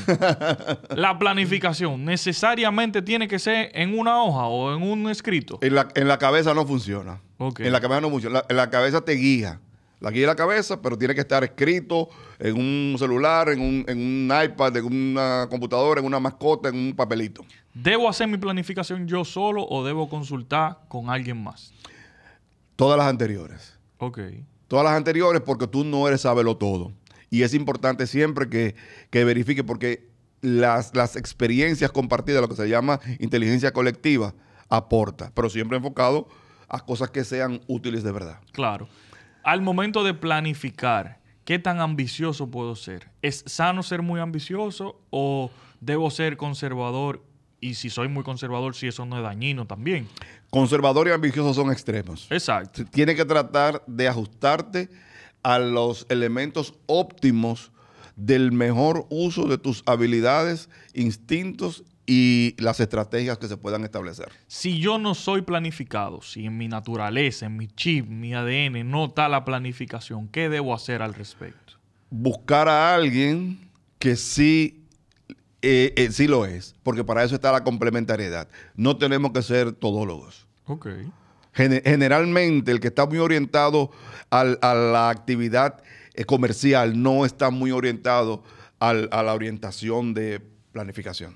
la 0.89 1.17
planificación 1.17 2.03
necesariamente 2.03 3.01
tiene 3.01 3.29
que 3.29 3.39
ser 3.39 3.71
en 3.73 3.97
una 3.97 4.21
hoja 4.21 4.43
o 4.43 4.75
en 4.75 4.83
un 4.83 5.09
escrito. 5.09 5.57
En 5.61 5.73
la, 5.73 5.87
en 5.95 6.09
la 6.09 6.17
cabeza 6.17 6.53
no 6.53 6.67
funciona. 6.67 7.21
Okay. 7.37 7.65
En 7.65 7.71
la 7.71 7.79
cabeza 7.79 8.01
no 8.01 8.09
funciona. 8.09 8.43
en 8.49 8.57
la 8.57 8.69
cabeza 8.69 9.05
te 9.05 9.13
guía. 9.13 9.61
La 9.99 10.11
guía 10.11 10.21
de 10.21 10.27
la 10.27 10.35
cabeza, 10.35 10.81
pero 10.81 10.97
tiene 10.97 11.15
que 11.15 11.21
estar 11.21 11.43
escrito 11.43 12.09
en 12.37 12.55
un 12.55 12.95
celular, 12.99 13.49
en 13.49 13.59
un, 13.59 13.85
en 13.87 13.97
un 13.97 14.43
iPad, 14.43 14.77
en 14.77 14.85
una 14.85 15.47
computadora, 15.49 15.99
en 15.99 16.05
una 16.05 16.19
mascota, 16.19 16.69
en 16.69 16.75
un 16.75 16.95
papelito. 16.95 17.43
¿Debo 17.73 18.07
hacer 18.07 18.27
mi 18.27 18.37
planificación 18.37 19.07
yo 19.07 19.25
solo 19.25 19.65
o 19.67 19.83
debo 19.83 20.07
consultar 20.07 20.79
con 20.87 21.09
alguien 21.09 21.43
más? 21.43 21.73
Todas 22.75 22.97
las 22.97 23.07
anteriores. 23.07 23.77
Ok. 23.97 24.19
Todas 24.67 24.85
las 24.85 24.93
anteriores 24.93 25.41
porque 25.41 25.67
tú 25.67 25.83
no 25.83 26.07
eres 26.07 26.21
sabelo 26.21 26.57
todo. 26.57 26.91
Y 27.29 27.41
es 27.41 27.53
importante 27.53 28.05
siempre 28.05 28.49
que, 28.49 28.75
que 29.09 29.23
verifique 29.23 29.63
porque 29.63 30.09
las, 30.41 30.95
las 30.95 31.15
experiencias 31.15 31.91
compartidas, 31.91 32.41
lo 32.41 32.49
que 32.49 32.55
se 32.55 32.69
llama 32.69 32.99
inteligencia 33.19 33.73
colectiva, 33.73 34.33
aporta, 34.69 35.31
pero 35.33 35.49
siempre 35.49 35.77
enfocado 35.77 36.27
a 36.69 36.85
cosas 36.85 37.09
que 37.09 37.23
sean 37.23 37.61
útiles 37.67 38.03
de 38.03 38.11
verdad. 38.11 38.39
Claro. 38.51 38.87
Al 39.47 39.61
momento 39.61 40.03
de 40.03 40.13
planificar, 40.13 41.21
¿qué 41.45 41.57
tan 41.57 41.79
ambicioso 41.79 42.51
puedo 42.51 42.75
ser? 42.75 43.07
¿Es 43.21 43.45
sano 43.47 43.81
ser 43.81 44.01
muy 44.01 44.19
ambicioso 44.19 44.99
o 45.09 45.49
debo 45.79 46.11
ser 46.11 46.35
conservador 46.35 47.23
y 47.61 47.75
si 47.75 47.89
soy 47.89 48.09
muy 48.09 48.25
conservador, 48.25 48.75
si 48.75 48.87
eso 48.87 49.05
no 49.05 49.15
es 49.15 49.23
dañino 49.23 49.65
también. 49.65 50.09
Conservador 50.49 51.07
y 51.07 51.11
ambicioso 51.11 51.53
son 51.53 51.71
extremos. 51.71 52.27
Exacto. 52.29 52.83
Tienes 52.91 53.15
que 53.15 53.23
tratar 53.23 53.81
de 53.87 54.09
ajustarte 54.09 54.89
a 55.43 55.59
los 55.59 56.05
elementos 56.09 56.73
óptimos 56.85 57.71
del 58.17 58.51
mejor 58.51 59.05
uso 59.09 59.47
de 59.47 59.57
tus 59.57 59.81
habilidades, 59.85 60.67
instintos 60.93 61.85
y 62.09 62.55
las 62.57 62.79
estrategias 62.79 63.37
que 63.37 63.47
se 63.47 63.57
puedan 63.57 63.83
establecer. 63.83 64.29
Si 64.47 64.79
yo 64.79 64.97
no 64.97 65.13
soy 65.13 65.41
planificado, 65.41 66.21
si 66.21 66.45
en 66.45 66.57
mi 66.57 66.69
naturaleza, 66.69 67.45
en 67.45 67.57
mi 67.57 67.67
chip, 67.67 68.07
mi 68.07 68.33
ADN 68.33 68.89
no 68.89 69.05
está 69.05 69.27
la 69.27 69.43
planificación, 69.43 70.29
¿qué 70.29 70.47
debo 70.47 70.73
hacer 70.73 71.01
al 71.01 71.13
respecto? 71.13 71.73
Buscar 72.09 72.69
a 72.69 72.95
alguien 72.95 73.69
que 73.99 74.15
sí 74.15 74.87
eh, 75.61 75.93
eh, 75.97 76.11
sí 76.11 76.27
lo 76.27 76.45
es, 76.45 76.75
porque 76.81 77.03
para 77.03 77.23
eso 77.23 77.35
está 77.35 77.51
la 77.51 77.63
complementariedad. 77.63 78.47
No 78.75 78.97
tenemos 78.97 79.31
que 79.33 79.41
ser 79.41 79.73
todólogos. 79.73 80.47
Ok. 80.65 80.87
generalmente 81.53 82.71
el 82.71 82.79
que 82.79 82.89
está 82.89 83.05
muy 83.05 83.17
orientado 83.17 83.89
a 84.29 84.43
la 84.43 85.09
actividad 85.09 85.81
eh, 86.13 86.23
comercial 86.25 87.01
no 87.01 87.25
está 87.25 87.49
muy 87.49 87.71
orientado 87.71 88.43
a 88.79 88.93
la 88.93 89.33
orientación 89.33 90.13
de 90.13 90.39
planificación. 90.71 91.33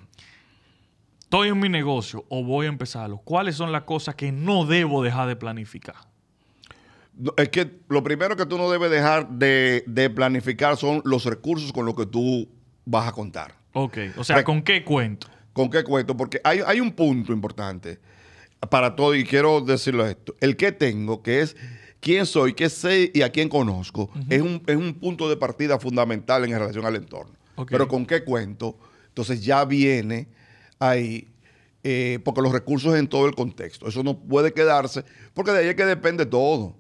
Estoy 1.31 1.47
en 1.47 1.61
mi 1.61 1.69
negocio 1.69 2.25
o 2.27 2.43
voy 2.43 2.65
a 2.65 2.69
empezarlo. 2.69 3.19
¿Cuáles 3.19 3.55
son 3.55 3.71
las 3.71 3.83
cosas 3.83 4.15
que 4.15 4.33
no 4.33 4.65
debo 4.65 5.01
dejar 5.01 5.29
de 5.29 5.37
planificar? 5.37 5.95
Es 7.37 7.47
que 7.47 7.71
lo 7.87 8.03
primero 8.03 8.35
que 8.35 8.45
tú 8.45 8.57
no 8.57 8.69
debes 8.69 8.91
dejar 8.91 9.29
de, 9.29 9.85
de 9.87 10.09
planificar 10.09 10.75
son 10.75 11.01
los 11.05 11.23
recursos 11.23 11.71
con 11.71 11.85
los 11.85 11.95
que 11.95 12.05
tú 12.05 12.49
vas 12.83 13.07
a 13.07 13.13
contar. 13.13 13.55
Ok, 13.71 13.97
o 14.17 14.25
sea, 14.25 14.43
¿con 14.43 14.61
qué 14.61 14.83
cuento? 14.83 15.27
¿Con 15.53 15.69
qué 15.69 15.85
cuento? 15.85 16.17
Porque 16.17 16.41
hay, 16.43 16.59
hay 16.67 16.81
un 16.81 16.91
punto 16.91 17.31
importante 17.31 17.97
para 18.69 18.93
todo 18.93 19.15
y 19.15 19.23
quiero 19.23 19.61
decirlo 19.61 20.05
esto. 20.05 20.35
El 20.41 20.57
que 20.57 20.73
tengo, 20.73 21.23
que 21.23 21.39
es 21.39 21.55
quién 22.01 22.25
soy, 22.25 22.55
qué 22.55 22.67
sé 22.67 23.09
y 23.13 23.21
a 23.21 23.29
quién 23.29 23.47
conozco, 23.47 24.09
es, 24.29 24.41
un, 24.41 24.61
es, 24.67 24.75
un, 24.75 24.95
punto 24.95 25.29
de 25.29 25.37
partida 25.37 25.79
fundamental 25.79 26.43
en 26.43 26.51
relación 26.51 26.85
al 26.85 26.97
entorno. 26.97 27.31
Pero 27.69 27.87
con 27.87 28.05
qué 28.05 28.25
cuento, 28.25 28.77
entonces 29.07 29.45
ya 29.45 29.63
viene 29.63 30.27
ahí, 30.81 31.27
eh, 31.83 32.19
porque 32.25 32.41
los 32.41 32.51
recursos 32.51 32.95
en 32.95 33.07
todo 33.07 33.27
el 33.27 33.35
contexto. 33.35 33.87
Eso 33.87 34.03
no 34.03 34.19
puede 34.19 34.51
quedarse, 34.51 35.05
porque 35.33 35.51
de 35.51 35.59
ahí 35.59 35.67
es 35.67 35.75
que 35.75 35.85
depende 35.85 36.25
todo. 36.25 36.75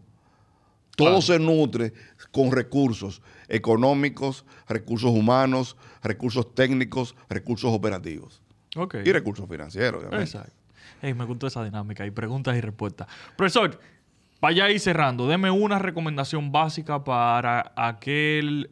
Todo 0.97 1.21
se 1.21 1.39
nutre 1.39 1.93
con 2.31 2.51
recursos 2.51 3.21
económicos, 3.47 4.45
recursos 4.67 5.09
humanos, 5.09 5.77
recursos 6.03 6.53
técnicos, 6.53 7.15
recursos 7.29 7.71
operativos. 7.73 8.41
Y 9.03 9.11
recursos 9.11 9.47
financieros, 9.49 10.03
Exacto. 10.13 10.53
me 11.01 11.25
gustó 11.25 11.47
esa 11.47 11.63
dinámica 11.63 12.05
y 12.05 12.11
preguntas 12.11 12.55
y 12.57 12.61
respuestas. 12.61 13.07
Profesor, 13.35 13.79
vaya 14.39 14.65
ahí 14.65 14.79
cerrando. 14.79 15.27
Deme 15.27 15.49
una 15.51 15.79
recomendación 15.79 16.51
básica 16.51 17.03
para 17.03 17.71
aquel 17.75 18.69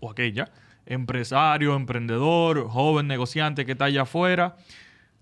o 0.00 0.10
aquella 0.10 0.50
empresario, 0.86 1.74
emprendedor, 1.76 2.68
joven 2.68 3.06
negociante 3.06 3.66
que 3.66 3.72
está 3.72 3.86
allá 3.86 4.02
afuera, 4.02 4.56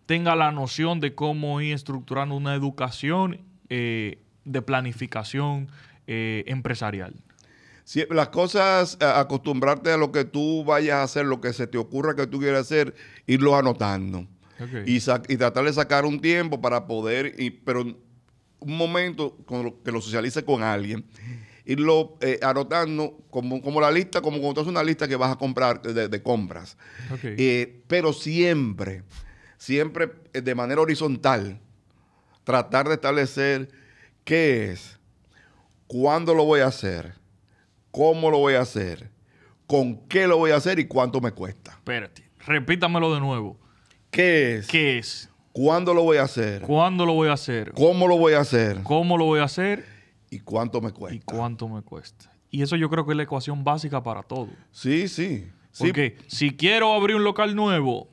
tenga 0.06 0.34
la 0.36 0.50
noción 0.52 1.00
de 1.00 1.14
cómo 1.14 1.60
ir 1.60 1.74
estructurando 1.74 2.34
una 2.34 2.54
educación 2.54 3.40
eh, 3.68 4.18
de 4.44 4.62
planificación 4.62 5.68
eh, 6.06 6.44
empresarial 6.46 7.14
las 8.10 8.28
cosas, 8.28 8.96
acostumbrarte 9.00 9.90
a 9.90 9.96
lo 9.96 10.12
que 10.12 10.24
tú 10.24 10.64
vayas 10.64 10.96
a 10.96 11.02
hacer, 11.02 11.26
lo 11.26 11.40
que 11.40 11.52
se 11.52 11.66
te 11.66 11.78
ocurra 11.78 12.14
que 12.14 12.26
tú 12.26 12.38
quieras 12.38 12.62
hacer, 12.62 12.94
irlo 13.26 13.56
anotando. 13.56 14.26
Y, 14.84 15.00
tratar 15.00 15.64
de 15.64 15.72
sacar 15.72 16.04
un 16.04 16.20
tiempo 16.20 16.60
para 16.60 16.86
poder, 16.86 17.34
y, 17.38 17.50
pero 17.50 17.80
un 17.80 18.76
momento 18.76 19.38
que 19.82 19.90
lo 19.90 20.00
socialice 20.02 20.44
con 20.44 20.62
alguien, 20.62 21.06
irlo 21.72 22.16
eh, 22.20 22.38
anotando 22.42 23.18
como, 23.30 23.62
como 23.62 23.80
la 23.80 23.90
lista, 23.90 24.20
como 24.20 24.38
cuando 24.38 24.54
tú 24.54 24.60
haces 24.60 24.70
una 24.70 24.82
lista 24.82 25.06
que 25.06 25.16
vas 25.16 25.32
a 25.32 25.36
comprar 25.36 25.82
de, 25.82 26.22
compras. 26.22 26.76
Eh, 27.22 27.82
pero 27.86 28.12
siempre, 28.12 29.02
siempre 29.56 30.10
eh, 30.32 30.40
de 30.40 30.54
manera 30.54 30.80
horizontal, 30.80 31.60
tratar 32.44 32.88
de 32.88 32.94
establecer 32.94 33.70
qué 34.24 34.72
es, 34.72 34.98
cuándo 35.86 36.34
lo 36.34 36.44
voy 36.44 36.60
a 36.60 36.66
hacer 36.66 37.20
cómo 37.90 38.30
lo 38.30 38.38
voy 38.38 38.54
a 38.54 38.60
hacer, 38.60 39.10
con 39.66 39.96
qué 40.08 40.26
lo 40.26 40.38
voy 40.38 40.52
a 40.52 40.56
hacer 40.56 40.78
y 40.78 40.86
cuánto 40.86 41.20
me 41.20 41.32
cuesta. 41.32 41.72
Espérate, 41.72 42.22
repítamelo 42.46 43.14
de 43.14 43.20
nuevo. 43.20 43.58
¿Qué 44.10 44.56
es? 44.56 44.66
¿Qué 44.66 44.98
es? 44.98 45.28
¿Cuándo 45.52 45.94
lo 45.94 46.02
voy 46.02 46.18
a 46.18 46.22
hacer? 46.22 46.62
¿Cuándo 46.62 47.04
lo 47.06 47.14
voy 47.14 47.28
a 47.28 47.32
hacer? 47.32 47.72
¿Cómo 47.72 48.06
lo 48.06 48.16
voy 48.16 48.34
a 48.34 48.40
hacer? 48.40 48.82
¿Cómo 48.82 49.18
lo 49.18 49.24
voy 49.24 49.40
a 49.40 49.44
hacer? 49.44 49.84
¿Y 50.30 50.40
cuánto 50.40 50.80
me 50.80 50.92
cuesta? 50.92 51.16
¿Y 51.16 51.20
cuánto 51.20 51.68
me 51.68 51.82
cuesta? 51.82 52.32
Y 52.50 52.62
eso 52.62 52.76
yo 52.76 52.88
creo 52.88 53.04
que 53.04 53.12
es 53.12 53.16
la 53.16 53.24
ecuación 53.24 53.64
básica 53.64 54.02
para 54.02 54.22
todo. 54.22 54.48
Sí, 54.70 55.08
sí. 55.08 55.48
Porque 55.78 56.16
si 56.26 56.50
quiero 56.56 56.92
abrir 56.92 57.16
un 57.16 57.24
local 57.24 57.54
nuevo, 57.54 58.08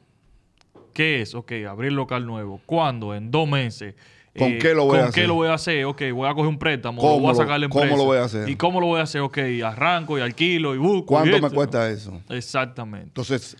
¿qué 0.93 1.21
es? 1.21 1.33
Ok, 1.33 1.53
abrir 1.67 1.91
local 1.91 2.25
nuevo. 2.25 2.61
¿Cuándo? 2.65 3.15
En 3.15 3.31
dos 3.31 3.47
meses. 3.47 3.95
¿Con 4.37 4.53
eh, 4.53 4.59
qué 4.59 4.75
lo 4.75 4.85
voy 4.85 4.97
a 4.97 5.01
hacer? 5.01 5.13
¿Con 5.13 5.21
qué 5.21 5.27
lo 5.27 5.33
voy 5.33 5.47
a 5.47 5.53
hacer? 5.55 5.85
Ok, 5.85 6.01
voy 6.13 6.29
a 6.29 6.33
coger 6.33 6.47
un 6.47 6.59
préstamo, 6.59 7.01
voy 7.19 7.31
a 7.31 7.35
sacar 7.35 7.59
la 7.59 7.65
empresa. 7.65 7.87
¿Cómo 7.87 7.97
lo 7.97 8.05
voy 8.05 8.17
a 8.17 8.23
hacer? 8.25 8.47
¿Y 8.47 8.55
cómo 8.55 8.79
lo 8.79 8.87
voy 8.87 8.99
a 8.99 9.03
hacer? 9.03 9.21
Ok, 9.21 9.39
arranco 9.65 10.17
y 10.17 10.21
alquilo 10.21 10.75
y 10.75 10.77
busco. 10.77 11.07
¿Cuánto 11.07 11.41
me 11.41 11.49
cuesta 11.49 11.89
eso? 11.89 12.21
Exactamente. 12.29 13.07
Entonces, 13.07 13.57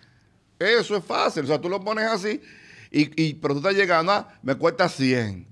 eso 0.58 0.96
es 0.96 1.04
fácil. 1.04 1.44
O 1.44 1.46
sea, 1.46 1.60
tú 1.60 1.68
lo 1.68 1.80
pones 1.80 2.06
así, 2.06 2.40
y, 2.92 3.22
y 3.22 3.34
pero 3.34 3.54
tú 3.54 3.58
estás 3.58 3.74
llegando, 3.74 4.12
ah, 4.12 4.28
me 4.42 4.54
cuesta 4.54 4.88
100. 4.88 5.46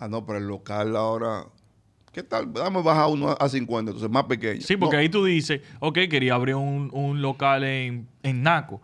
Ah, 0.00 0.08
no, 0.08 0.24
pero 0.26 0.38
el 0.38 0.46
local 0.46 0.96
ahora... 0.96 1.46
¿Qué 2.18 2.24
tal? 2.24 2.52
Dame 2.52 2.82
bajar 2.82 3.08
uno 3.10 3.36
a 3.38 3.48
50, 3.48 3.92
entonces 3.92 4.10
más 4.10 4.24
pequeño. 4.24 4.60
Sí, 4.60 4.76
porque 4.76 4.96
ahí 4.96 5.08
tú 5.08 5.24
dices, 5.24 5.60
ok, 5.78 5.98
quería 6.10 6.34
abrir 6.34 6.56
un, 6.56 6.90
un 6.92 7.22
local 7.22 7.62
en, 7.62 8.08
en 8.24 8.42
Naco 8.42 8.82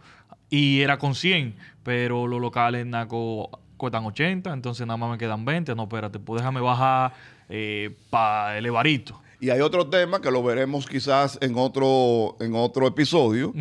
y 0.50 0.82
era 0.82 1.00
con 1.00 1.16
100, 1.16 1.56
pero 1.82 2.28
los 2.28 2.40
locales 2.40 2.82
en 2.82 2.90
Naco 2.90 3.50
cuestan 3.76 4.04
80, 4.04 4.52
entonces 4.52 4.86
nada 4.86 4.98
más 4.98 5.10
me 5.10 5.18
quedan 5.18 5.44
20. 5.44 5.74
No, 5.74 5.82
espérate, 5.82 6.20
pues 6.20 6.42
déjame 6.42 6.60
bajar 6.60 7.12
eh, 7.48 7.96
para 8.08 8.56
el 8.56 8.66
Evarito. 8.66 9.20
Y 9.40 9.50
hay 9.50 9.62
otro 9.62 9.88
tema 9.88 10.20
que 10.20 10.30
lo 10.30 10.40
veremos 10.44 10.86
quizás 10.86 11.36
en 11.40 11.54
otro, 11.56 12.36
en 12.38 12.54
otro 12.54 12.86
episodio, 12.86 13.52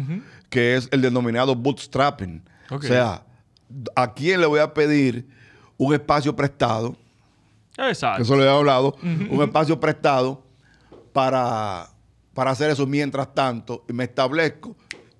que 0.52 0.76
es 0.76 0.88
el 0.92 1.02
denominado 1.02 1.56
bootstrapping. 1.56 2.44
O 2.70 2.80
sea, 2.80 3.24
¿a 3.96 4.14
quién 4.14 4.40
le 4.40 4.46
voy 4.46 4.60
a 4.60 4.72
pedir 4.72 5.26
un 5.78 5.96
espacio 5.96 6.36
prestado 6.36 6.96
Exacto. 7.78 8.22
Eso 8.22 8.36
lo 8.36 8.44
he 8.44 8.50
hablado. 8.50 8.96
Un 9.02 9.42
espacio 9.42 9.80
prestado 9.80 10.44
para, 11.12 11.90
para 12.34 12.52
hacer 12.52 12.70
eso 12.72 12.86
mientras 12.86 13.34
tanto. 13.34 13.84
Me 13.88 14.06
establezco 14.06 14.76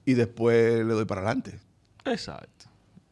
y 0.06 0.14
después 0.14 0.86
le 0.86 0.94
doy 0.94 1.06
para 1.06 1.22
adelante. 1.22 1.60
Exacto. 2.06 2.66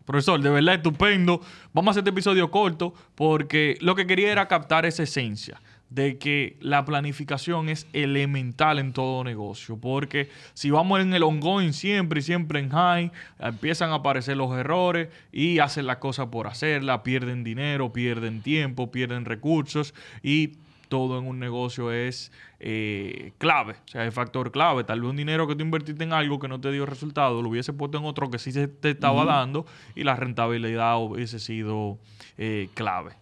Profesor, 0.06 0.42
de 0.42 0.50
verdad 0.50 0.76
estupendo. 0.76 1.42
Vamos 1.74 1.90
a 1.90 1.92
hacer 1.92 2.02
este 2.02 2.10
episodio 2.10 2.52
corto 2.52 2.94
porque 3.16 3.78
lo 3.82 3.96
que 3.96 4.06
quería 4.06 4.32
era 4.32 4.48
captar 4.48 4.86
esa 4.86 5.04
esencia 5.04 5.62
de 5.92 6.18
que 6.18 6.58
la 6.62 6.86
planificación 6.86 7.68
es 7.68 7.86
elemental 7.92 8.80
en 8.80 8.94
todo 8.94 9.26
negocio, 9.26 9.78
porque 9.78 10.30
si 10.54 10.72
vamos 10.72 11.02
en 11.02 11.14
el 11.14 11.22
ongoing 11.22 11.74
siempre 11.74 12.22
y 12.22 12.24
siempre 12.24 12.60
en 12.60 12.70
high, 12.70 13.12
empiezan 13.40 13.92
a 13.92 13.96
aparecer 13.96 14.38
los 14.38 14.58
errores 14.58 15.10
y 15.34 15.60
hacen 15.60 15.86
la 15.86 16.00
cosa 16.00 16.32
por 16.32 16.48
hacerla, 16.48 17.04
pierden 17.04 17.44
dinero, 17.44 17.92
pierden 17.92 18.42
tiempo, 18.42 18.90
pierden 18.90 19.26
recursos 19.26 19.94
y 20.24 20.54
todo 20.88 21.20
en 21.20 21.28
un 21.28 21.40
negocio 21.40 21.92
es 21.92 22.32
eh, 22.60 23.34
clave, 23.38 23.74
o 23.74 23.88
sea, 23.88 24.06
es 24.06 24.14
factor 24.14 24.52
clave. 24.52 24.84
Tal 24.86 25.02
vez 25.02 25.10
un 25.10 25.18
dinero 25.18 25.48
que 25.48 25.56
tú 25.56 25.64
invertiste 25.64 26.04
en 26.04 26.14
algo 26.14 26.40
que 26.40 26.48
no 26.48 26.60
te 26.60 26.72
dio 26.72 26.86
resultado, 26.86 27.42
lo 27.42 27.50
hubiese 27.50 27.74
puesto 27.74 27.98
en 27.98 28.06
otro 28.06 28.30
que 28.30 28.40
sí 28.40 28.52
se 28.54 28.68
te 28.70 28.92
estaba 28.92 29.26
dando 29.26 29.66
y 29.96 30.04
la 30.04 30.16
rentabilidad 30.16 30.98
hubiese 31.02 31.40
sido 31.40 31.98
eh, 32.38 32.70
clave. 32.74 33.14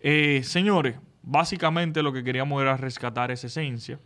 Eh, 0.00 0.42
señores, 0.44 0.96
básicamente 1.26 2.02
lo 2.02 2.12
que 2.12 2.24
queríamos 2.24 2.62
era 2.62 2.78
rescatar 2.78 3.30
esa 3.30 3.48
esencia. 3.48 3.98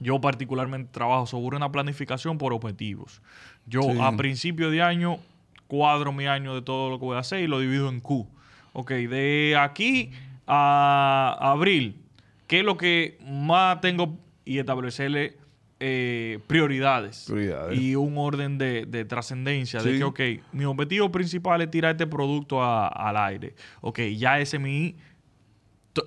Yo 0.00 0.20
particularmente 0.20 0.90
trabajo 0.92 1.26
sobre 1.26 1.56
una 1.56 1.70
planificación 1.70 2.38
por 2.38 2.52
objetivos. 2.52 3.20
Yo 3.66 3.82
a 4.02 4.16
principio 4.16 4.70
de 4.70 4.82
año 4.82 5.18
cuadro 5.66 6.12
mi 6.12 6.26
año 6.26 6.54
de 6.54 6.62
todo 6.62 6.90
lo 6.90 6.98
que 6.98 7.04
voy 7.04 7.16
a 7.16 7.20
hacer 7.20 7.40
y 7.40 7.46
lo 7.46 7.60
divido 7.60 7.88
en 7.88 8.00
Q. 8.00 8.26
Ok, 8.72 8.92
de 8.92 9.56
aquí 9.60 10.10
a 10.46 11.36
abril, 11.40 12.00
¿qué 12.46 12.60
es 12.60 12.64
lo 12.64 12.76
que 12.76 13.18
más 13.26 13.80
tengo? 13.80 14.18
Y 14.44 14.58
establecerle 14.58 15.36
eh, 15.80 16.38
prioridades, 16.46 17.30
y 17.72 17.94
un 17.94 18.16
orden 18.16 18.56
de, 18.56 19.04
trascendencia. 19.04 19.82
De 19.82 19.98
que, 19.98 20.04
ok, 20.04 20.20
mi 20.52 20.64
objetivo 20.64 21.12
principal 21.12 21.60
es 21.60 21.70
tirar 21.70 21.92
este 21.92 22.06
producto 22.06 22.64
al 22.64 23.16
aire. 23.16 23.54
Ok, 23.80 24.00
ya 24.16 24.40
ese 24.40 24.56
es 24.56 24.62
mi 24.62 24.96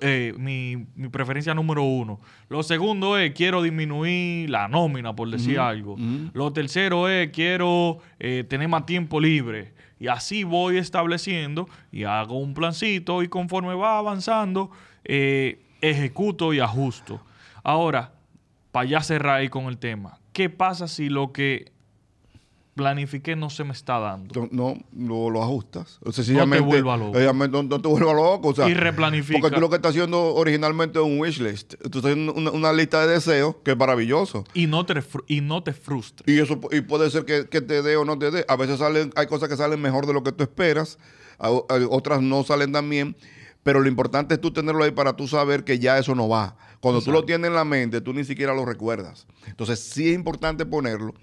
eh, 0.02 0.34
mi, 0.38 0.78
preferencia 1.10 1.54
número 1.54 1.84
uno. 1.84 2.20
Lo 2.50 2.64
segundo 2.64 3.18
es, 3.18 3.34
quiero 3.34 3.62
disminuir 3.62 4.50
la 4.50 4.68
nómina, 4.68 5.16
por 5.16 5.30
decir 5.30 5.60
algo. 5.60 5.98
Lo 6.34 6.54
tercero 6.54 7.10
es, 7.10 7.32
quiero 7.32 8.00
eh, 8.20 8.46
tener 8.48 8.68
más 8.68 8.86
tiempo 8.86 9.20
libre. 9.20 9.74
Y 10.00 10.08
así 10.08 10.44
voy 10.44 10.78
estableciendo 10.78 11.70
y 11.92 12.06
hago 12.06 12.40
un 12.40 12.54
plancito 12.54 13.22
y 13.22 13.28
conforme 13.28 13.76
va 13.76 14.00
avanzando, 14.00 14.72
eh, 15.04 15.62
ejecuto 15.82 16.54
y 16.54 16.60
ajusto. 16.60 17.22
Ahora, 17.64 18.14
para 18.72 18.86
ya 18.86 19.02
cerrar 19.02 19.40
ahí 19.40 19.50
con 19.50 19.66
el 19.66 19.78
tema, 19.78 20.20
¿qué 20.34 20.50
pasa 20.50 20.88
si 20.88 21.10
lo 21.10 21.32
que 21.32 21.72
planifiqué 22.76 23.36
no 23.36 23.50
se 23.50 23.64
me 23.64 23.74
está 23.74 24.00
dando. 24.00 24.48
No, 24.52 24.78
no 24.92 25.30
lo 25.30 25.44
ajustas. 25.44 26.00
no 26.04 26.12
te 26.12 26.60
vuelvas 26.60 27.00
loco. 27.00 27.20
No, 27.64 27.82
te 27.82 27.88
vuelvas 27.88 28.16
loco. 28.16 28.68
y 28.68 28.74
replanifica. 28.74 29.40
Porque 29.40 29.56
tú 29.56 29.62
lo 29.62 29.70
que 29.70 29.76
estás 29.76 29.92
haciendo 29.92 30.34
originalmente 30.36 31.00
es 31.00 31.06
un 31.06 31.20
wish 31.20 31.40
list. 31.40 31.76
Tú 31.90 32.00
estás 32.00 32.12
haciendo 32.12 32.34
una, 32.34 32.74
lista 32.74 33.06
de 33.06 33.14
deseos 33.14 33.56
que 33.64 33.72
es 33.72 33.78
maravilloso. 33.78 34.46
Y 34.54 34.68
no 34.68 34.86
te, 34.86 34.94
y 35.28 35.42
no 35.42 35.64
te 35.64 35.74
frustres. 35.74 36.28
Y, 36.28 36.40
eso, 36.40 36.60
y 36.72 36.82
puede 36.82 37.10
ser 37.10 37.26
que, 37.26 37.44
te 37.44 37.82
dé 37.82 37.98
o 37.98 38.06
no 38.06 38.18
te 38.18 38.32
dé. 38.32 38.46
A 38.48 38.56
veces 38.56 38.80
salen, 38.80 39.12
hay 39.16 39.28
cosas 39.28 39.50
que 39.50 39.58
salen 39.58 39.82
mejor 39.82 40.08
de 40.08 40.14
lo 40.14 40.24
que 40.24 40.32
tú 40.32 40.44
esperas. 40.44 40.98
otras 41.40 42.22
no 42.22 42.44
salen 42.44 42.72
tan 42.72 42.90
bien. 42.90 43.16
Pero 43.64 43.80
lo 43.80 43.88
importante 43.88 44.34
es 44.34 44.42
tú 44.42 44.52
tenerlo 44.52 44.84
ahí 44.84 44.92
para 44.92 45.16
tú 45.16 45.28
saber 45.28 45.64
que 45.64 45.78
ya 45.78 46.00
eso 46.00 46.16
no 46.16 46.28
va. 46.28 46.58
Cuando 46.80 47.00
tú 47.02 47.12
lo 47.12 47.26
tienes 47.26 47.50
en 47.50 47.54
la 47.54 47.64
mente, 47.64 48.02
tú 48.02 48.12
ni 48.12 48.24
siquiera 48.24 48.56
lo 48.56 48.66
recuerdas. 48.66 49.28
Entonces 49.46 49.80
sí 49.80 50.10
es 50.10 50.16
importante 50.16 50.66
ponerlo 50.66 51.14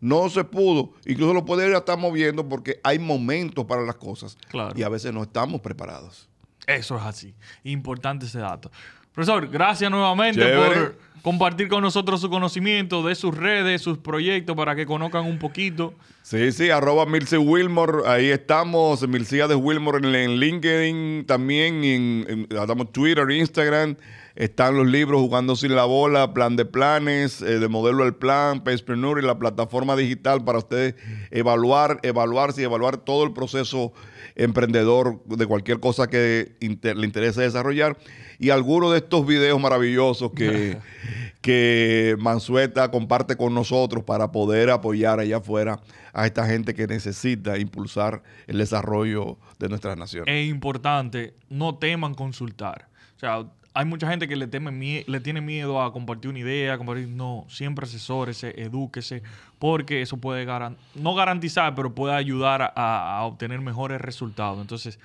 no 0.00 0.28
se 0.28 0.44
pudo. 0.44 0.92
Incluso 1.06 1.34
lo 1.34 1.44
puede 1.44 1.68
ir 1.68 1.74
a 1.74 1.78
estar 1.78 1.98
moviendo 1.98 2.48
porque 2.48 2.80
hay 2.82 2.98
momentos 2.98 3.64
para 3.64 3.82
las 3.82 3.96
cosas. 3.96 4.36
Y 4.74 4.82
a 4.82 4.88
veces 4.88 5.12
no 5.12 5.22
estamos 5.22 5.60
preparados. 5.60 6.28
Eso 6.66 6.96
es 6.96 7.02
así. 7.02 7.34
Importante 7.62 8.26
ese 8.26 8.38
dato. 8.38 8.70
Profesor, 9.12 9.48
gracias 9.48 9.90
nuevamente 9.90 10.44
por 10.56 10.98
compartir 11.22 11.68
con 11.68 11.82
nosotros 11.82 12.20
su 12.20 12.28
conocimiento 12.28 13.02
de 13.02 13.14
sus 13.14 13.34
redes, 13.34 13.80
sus 13.80 13.96
proyectos, 13.98 14.56
para 14.56 14.74
que 14.74 14.86
conozcan 14.86 15.24
un 15.24 15.38
poquito. 15.38 15.94
Sí, 16.22 16.50
sí, 16.52 16.68
arroba 16.70 17.06
Milce 17.06 17.38
Wilmore, 17.38 18.06
ahí 18.06 18.30
estamos, 18.30 19.06
Milcia 19.06 19.46
de 19.46 19.54
Wilmore 19.54 19.98
en, 20.24 20.40
LinkedIn 20.40 21.24
también, 21.26 21.84
en, 21.84 22.46
en, 22.50 22.86
Twitter, 22.88 23.30
Instagram. 23.30 23.96
Están 24.36 24.76
los 24.76 24.86
libros 24.86 25.20
Jugando 25.20 25.54
sin 25.54 25.76
la 25.76 25.84
bola, 25.84 26.34
Plan 26.34 26.56
de 26.56 26.64
Planes, 26.64 27.40
eh, 27.40 27.60
de 27.60 27.68
Modelo 27.68 28.04
el 28.04 28.16
Plan, 28.16 28.64
Payspreneur 28.64 29.20
y 29.20 29.22
la 29.22 29.38
plataforma 29.38 29.94
digital 29.94 30.44
para 30.44 30.58
ustedes 30.58 30.96
evaluar, 31.30 32.00
evaluarse 32.02 32.62
y 32.62 32.64
evaluar 32.64 32.96
todo 32.96 33.24
el 33.24 33.32
proceso 33.32 33.92
emprendedor 34.34 35.22
de 35.26 35.46
cualquier 35.46 35.78
cosa 35.78 36.08
que 36.08 36.56
le 36.60 37.06
interese 37.06 37.42
desarrollar. 37.42 37.96
Y 38.40 38.50
algunos 38.50 38.90
de 38.90 38.98
estos 38.98 39.24
videos 39.24 39.60
maravillosos 39.60 40.32
que, 40.32 40.78
que 41.40 42.16
Mansueta 42.18 42.90
comparte 42.90 43.36
con 43.36 43.54
nosotros 43.54 44.02
para 44.02 44.32
poder 44.32 44.70
apoyar 44.70 45.20
allá 45.20 45.36
afuera 45.36 45.80
a 46.12 46.26
esta 46.26 46.44
gente 46.46 46.74
que 46.74 46.88
necesita 46.88 47.56
impulsar 47.56 48.24
el 48.48 48.58
desarrollo 48.58 49.38
de 49.60 49.68
nuestra 49.68 49.94
nación. 49.94 50.24
Es 50.26 50.48
importante, 50.48 51.34
no 51.48 51.76
teman 51.76 52.14
consultar. 52.14 52.88
O 53.16 53.18
sea, 53.20 53.46
hay 53.76 53.84
mucha 53.84 54.08
gente 54.08 54.28
que 54.28 54.36
le, 54.36 54.46
teme, 54.46 55.04
le 55.04 55.20
tiene 55.20 55.40
miedo 55.40 55.82
a 55.82 55.92
compartir 55.92 56.30
una 56.30 56.38
idea, 56.38 56.78
compartir, 56.78 57.08
no, 57.08 57.44
siempre 57.48 57.84
asesórese, 57.86 58.54
edúquese, 58.56 59.24
porque 59.58 60.00
eso 60.00 60.16
puede 60.16 60.46
no 60.94 61.14
garantizar, 61.16 61.74
pero 61.74 61.92
puede 61.92 62.14
ayudar 62.14 62.72
a, 62.76 63.20
obtener 63.24 63.60
mejores 63.60 64.00
resultados. 64.00 64.60
Entonces, 64.60 65.00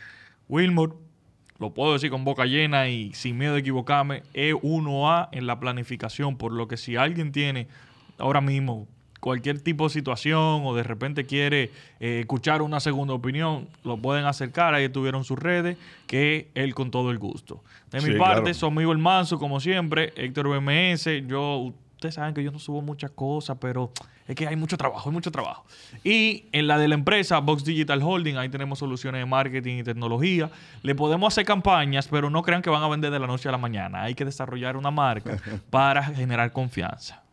Wilmore, 0.48 0.94
lo 1.58 1.74
puedo 1.74 1.94
decir 1.94 2.12
con 2.12 2.24
boca 2.24 2.46
llena 2.46 2.88
y 2.90 3.12
sin 3.14 3.40
miedo 3.40 3.56
de 3.56 3.62
equivocarme, 3.62 4.22
es 4.34 4.54
1A 4.54 5.30
en 5.32 5.48
la 5.48 5.60
planificación, 5.60 6.38
por 6.38 6.52
lo 6.52 6.68
que 6.68 6.78
si 6.78 6.96
alguien 6.96 7.32
tiene 7.32 7.68
ahora 8.20 8.40
mismo 8.40 8.88
cualquier 9.20 9.60
tipo 9.62 9.86
de 9.86 9.90
situación 9.92 10.62
o 10.64 10.76
de 10.76 10.84
repente 10.84 11.26
quiere 11.26 11.72
eh, 12.00 12.22
escuchar 12.22 12.62
una 12.62 12.80
segunda 12.80 13.14
opinión, 13.14 13.68
lo 13.84 13.98
pueden 13.98 14.26
acercar. 14.26 14.74
Ahí 14.74 14.90
tuvieron 14.90 15.24
sus 15.24 15.38
redes, 15.38 15.78
que 16.08 16.50
él 16.56 16.74
con 16.74 16.92
todo 16.92 17.12
el 17.12 17.18
gusto. 17.18 17.62
De 17.92 18.02
mi 18.02 18.18
parte, 18.18 18.52
claro. 18.52 18.68
amigo 18.68 18.92
el 18.92 18.98
Manso, 18.98 19.40
como 19.40 19.60
siempre, 19.60 20.14
Héctor 20.16 20.48
BMS. 20.48 21.28
Yo, 21.28 21.74
ustedes 21.94 22.16
saben 22.16 22.34
que 22.34 22.44
yo 22.44 22.52
no 22.52 22.60
subo 22.60 22.82
muchas 22.82 23.12
cosas, 23.12 23.58
pero 23.60 23.92
es 24.28 24.36
que 24.36 24.48
hay 24.48 24.56
mucho 24.56 24.78
trabajo, 24.78 25.10
hay 25.10 25.14
mucho 25.14 25.32
trabajo. 25.32 25.66
Y 26.04 26.46
en 26.52 26.68
la 26.68 26.78
de 26.78 26.88
la 26.88 26.94
empresa, 26.96 27.40
Box 27.40 27.64
Digital 27.66 28.02
Holding, 28.02 28.38
ahí 28.38 28.48
tenemos 28.48 28.80
soluciones 28.80 29.22
de 29.22 29.26
marketing 29.26 29.78
y 29.80 29.84
tecnología. 29.84 30.52
Le 30.84 30.94
podemos 30.94 31.34
hacer 31.34 31.46
campañas, 31.46 32.08
pero 32.08 32.30
no 32.30 32.44
crean 32.44 32.62
que 32.62 32.70
van 32.70 32.84
a 32.84 32.88
vender 32.88 33.12
de 33.12 33.20
la 33.20 33.28
noche 33.28 33.50
a 33.50 33.52
la 33.52 33.58
mañana. 33.58 34.04
Hay 34.04 34.14
que 34.14 34.26
desarrollar 34.26 34.78
una 34.78 34.92
marca 34.92 35.38
para 35.72 36.04
generar 36.04 36.52
confianza. 36.52 37.24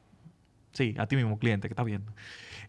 Sí, 0.77 0.95
a 0.99 1.07
ti 1.07 1.17
mismo, 1.17 1.39
cliente, 1.39 1.69
que 1.69 1.73
está 1.73 1.85
viendo. 1.85 2.13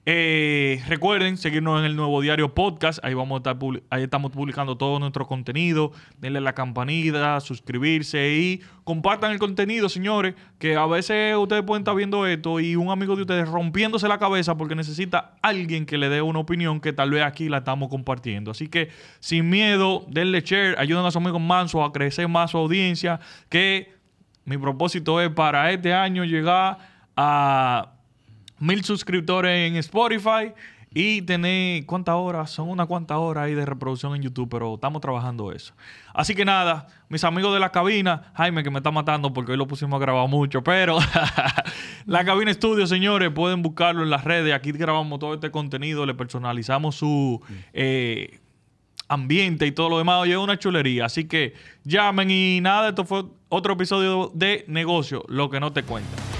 Eh, 0.06 0.82
recuerden 0.88 1.36
seguirnos 1.36 1.80
en 1.80 1.86
el 1.86 1.98
nuevo 1.98 2.22
diario 2.22 2.54
podcast. 2.54 3.04
Ahí 3.04 3.14
vamos 3.14 3.36
a 3.36 3.38
estar 3.40 3.58
ahí 3.90 4.04
estamos 4.04 4.32
publicando 4.32 4.78
todo 4.78 4.98
nuestro 4.98 5.28
contenido. 5.28 5.92
Denle 6.18 6.40
la 6.40 6.54
campanita, 6.54 7.38
suscribirse 7.42 8.32
y 8.32 8.62
compartan 8.86 9.34
el 9.34 9.40
contenido, 9.40 9.90
señores. 9.90 10.36
Que 10.58 10.78
a 10.78 10.86
veces 10.86 11.36
ustedes 11.36 11.64
pueden 11.64 11.82
estar 11.82 11.94
viendo 11.94 12.26
esto 12.26 12.62
y 12.62 12.78
un 12.78 12.90
amigo 12.90 13.18
de 13.18 13.24
ustedes 13.24 13.50
rompiéndose 13.50 14.08
la 14.08 14.18
cabeza 14.18 14.56
porque 14.56 14.76
necesita 14.76 15.36
alguien 15.42 15.86
que 15.86 15.98
le 15.98 16.08
dé 16.08 16.22
una 16.22 16.40
opinión 16.40 16.80
que 16.80 16.94
tal 16.94 17.10
vez 17.10 17.24
aquí 17.24 17.50
la 17.50 17.58
estamos 17.58 17.90
compartiendo. 17.90 18.52
Así 18.52 18.70
que 18.70 18.88
sin 19.20 19.50
miedo, 19.50 20.06
denle 20.08 20.40
share, 20.40 20.80
ayuden 20.80 21.06
a 21.06 21.12
su 21.12 21.18
amigo 21.18 21.40
Manso 21.40 21.84
a 21.84 21.92
crecer 21.92 22.30
más 22.30 22.52
su 22.52 22.58
audiencia. 22.58 23.20
Que 23.50 23.94
mi 24.46 24.58
propósito 24.58 25.20
es 25.20 25.30
para 25.32 25.70
este 25.74 25.94
año 25.94 26.24
llegar 26.24 26.78
a 27.18 27.97
mil 28.60 28.84
suscriptores 28.84 29.70
en 29.70 29.76
Spotify 29.78 30.54
y 30.94 31.22
tener 31.22 31.86
cuántas 31.86 32.16
horas, 32.16 32.50
son 32.50 32.70
unas 32.70 32.88
cuantas 32.88 33.18
horas 33.18 33.46
ahí 33.46 33.54
de 33.54 33.66
reproducción 33.66 34.16
en 34.16 34.22
YouTube, 34.22 34.50
pero 34.50 34.76
estamos 34.76 35.02
trabajando 35.02 35.52
eso. 35.52 35.74
Así 36.14 36.34
que 36.34 36.46
nada, 36.46 36.88
mis 37.10 37.24
amigos 37.24 37.54
de 37.54 37.60
la 37.60 37.72
cabina, 37.72 38.32
Jaime 38.36 38.64
que 38.64 38.72
me 38.72 38.78
está 38.78 38.90
matando 38.90 39.34
porque 39.34 39.52
hoy 39.52 39.58
lo 39.58 39.68
pusimos 39.68 39.98
a 39.98 40.00
grabar 40.00 40.28
mucho, 40.28 40.64
pero 40.64 40.98
la 42.06 42.26
cabina 42.26 42.50
estudio, 42.50 42.88
señores, 42.88 43.32
pueden 43.32 43.62
buscarlo 43.62 44.04
en 44.04 44.10
las 44.10 44.24
redes, 44.24 44.54
aquí 44.54 44.72
grabamos 44.72 45.20
todo 45.20 45.34
este 45.34 45.52
contenido, 45.52 46.06
le 46.06 46.14
personalizamos 46.14 46.96
su... 46.96 47.42
Eh, 47.74 48.40
ambiente 49.10 49.66
y 49.66 49.72
todo 49.72 49.88
lo 49.88 49.98
demás. 50.00 50.22
Oye, 50.22 50.36
una 50.36 50.60
chulería. 50.60 51.06
Así 51.06 51.30
que 51.30 51.54
llamen 51.86 52.30
y 52.30 52.60
nada, 52.60 52.90
esto 52.90 53.06
fue 53.06 53.24
otro 53.48 53.74
episodio 53.74 54.32
de 54.34 54.66
negocio, 54.68 55.24
lo 55.30 55.50
que 55.50 55.62
no 55.62 55.72
te 55.72 55.84
cuenta. 55.84 56.37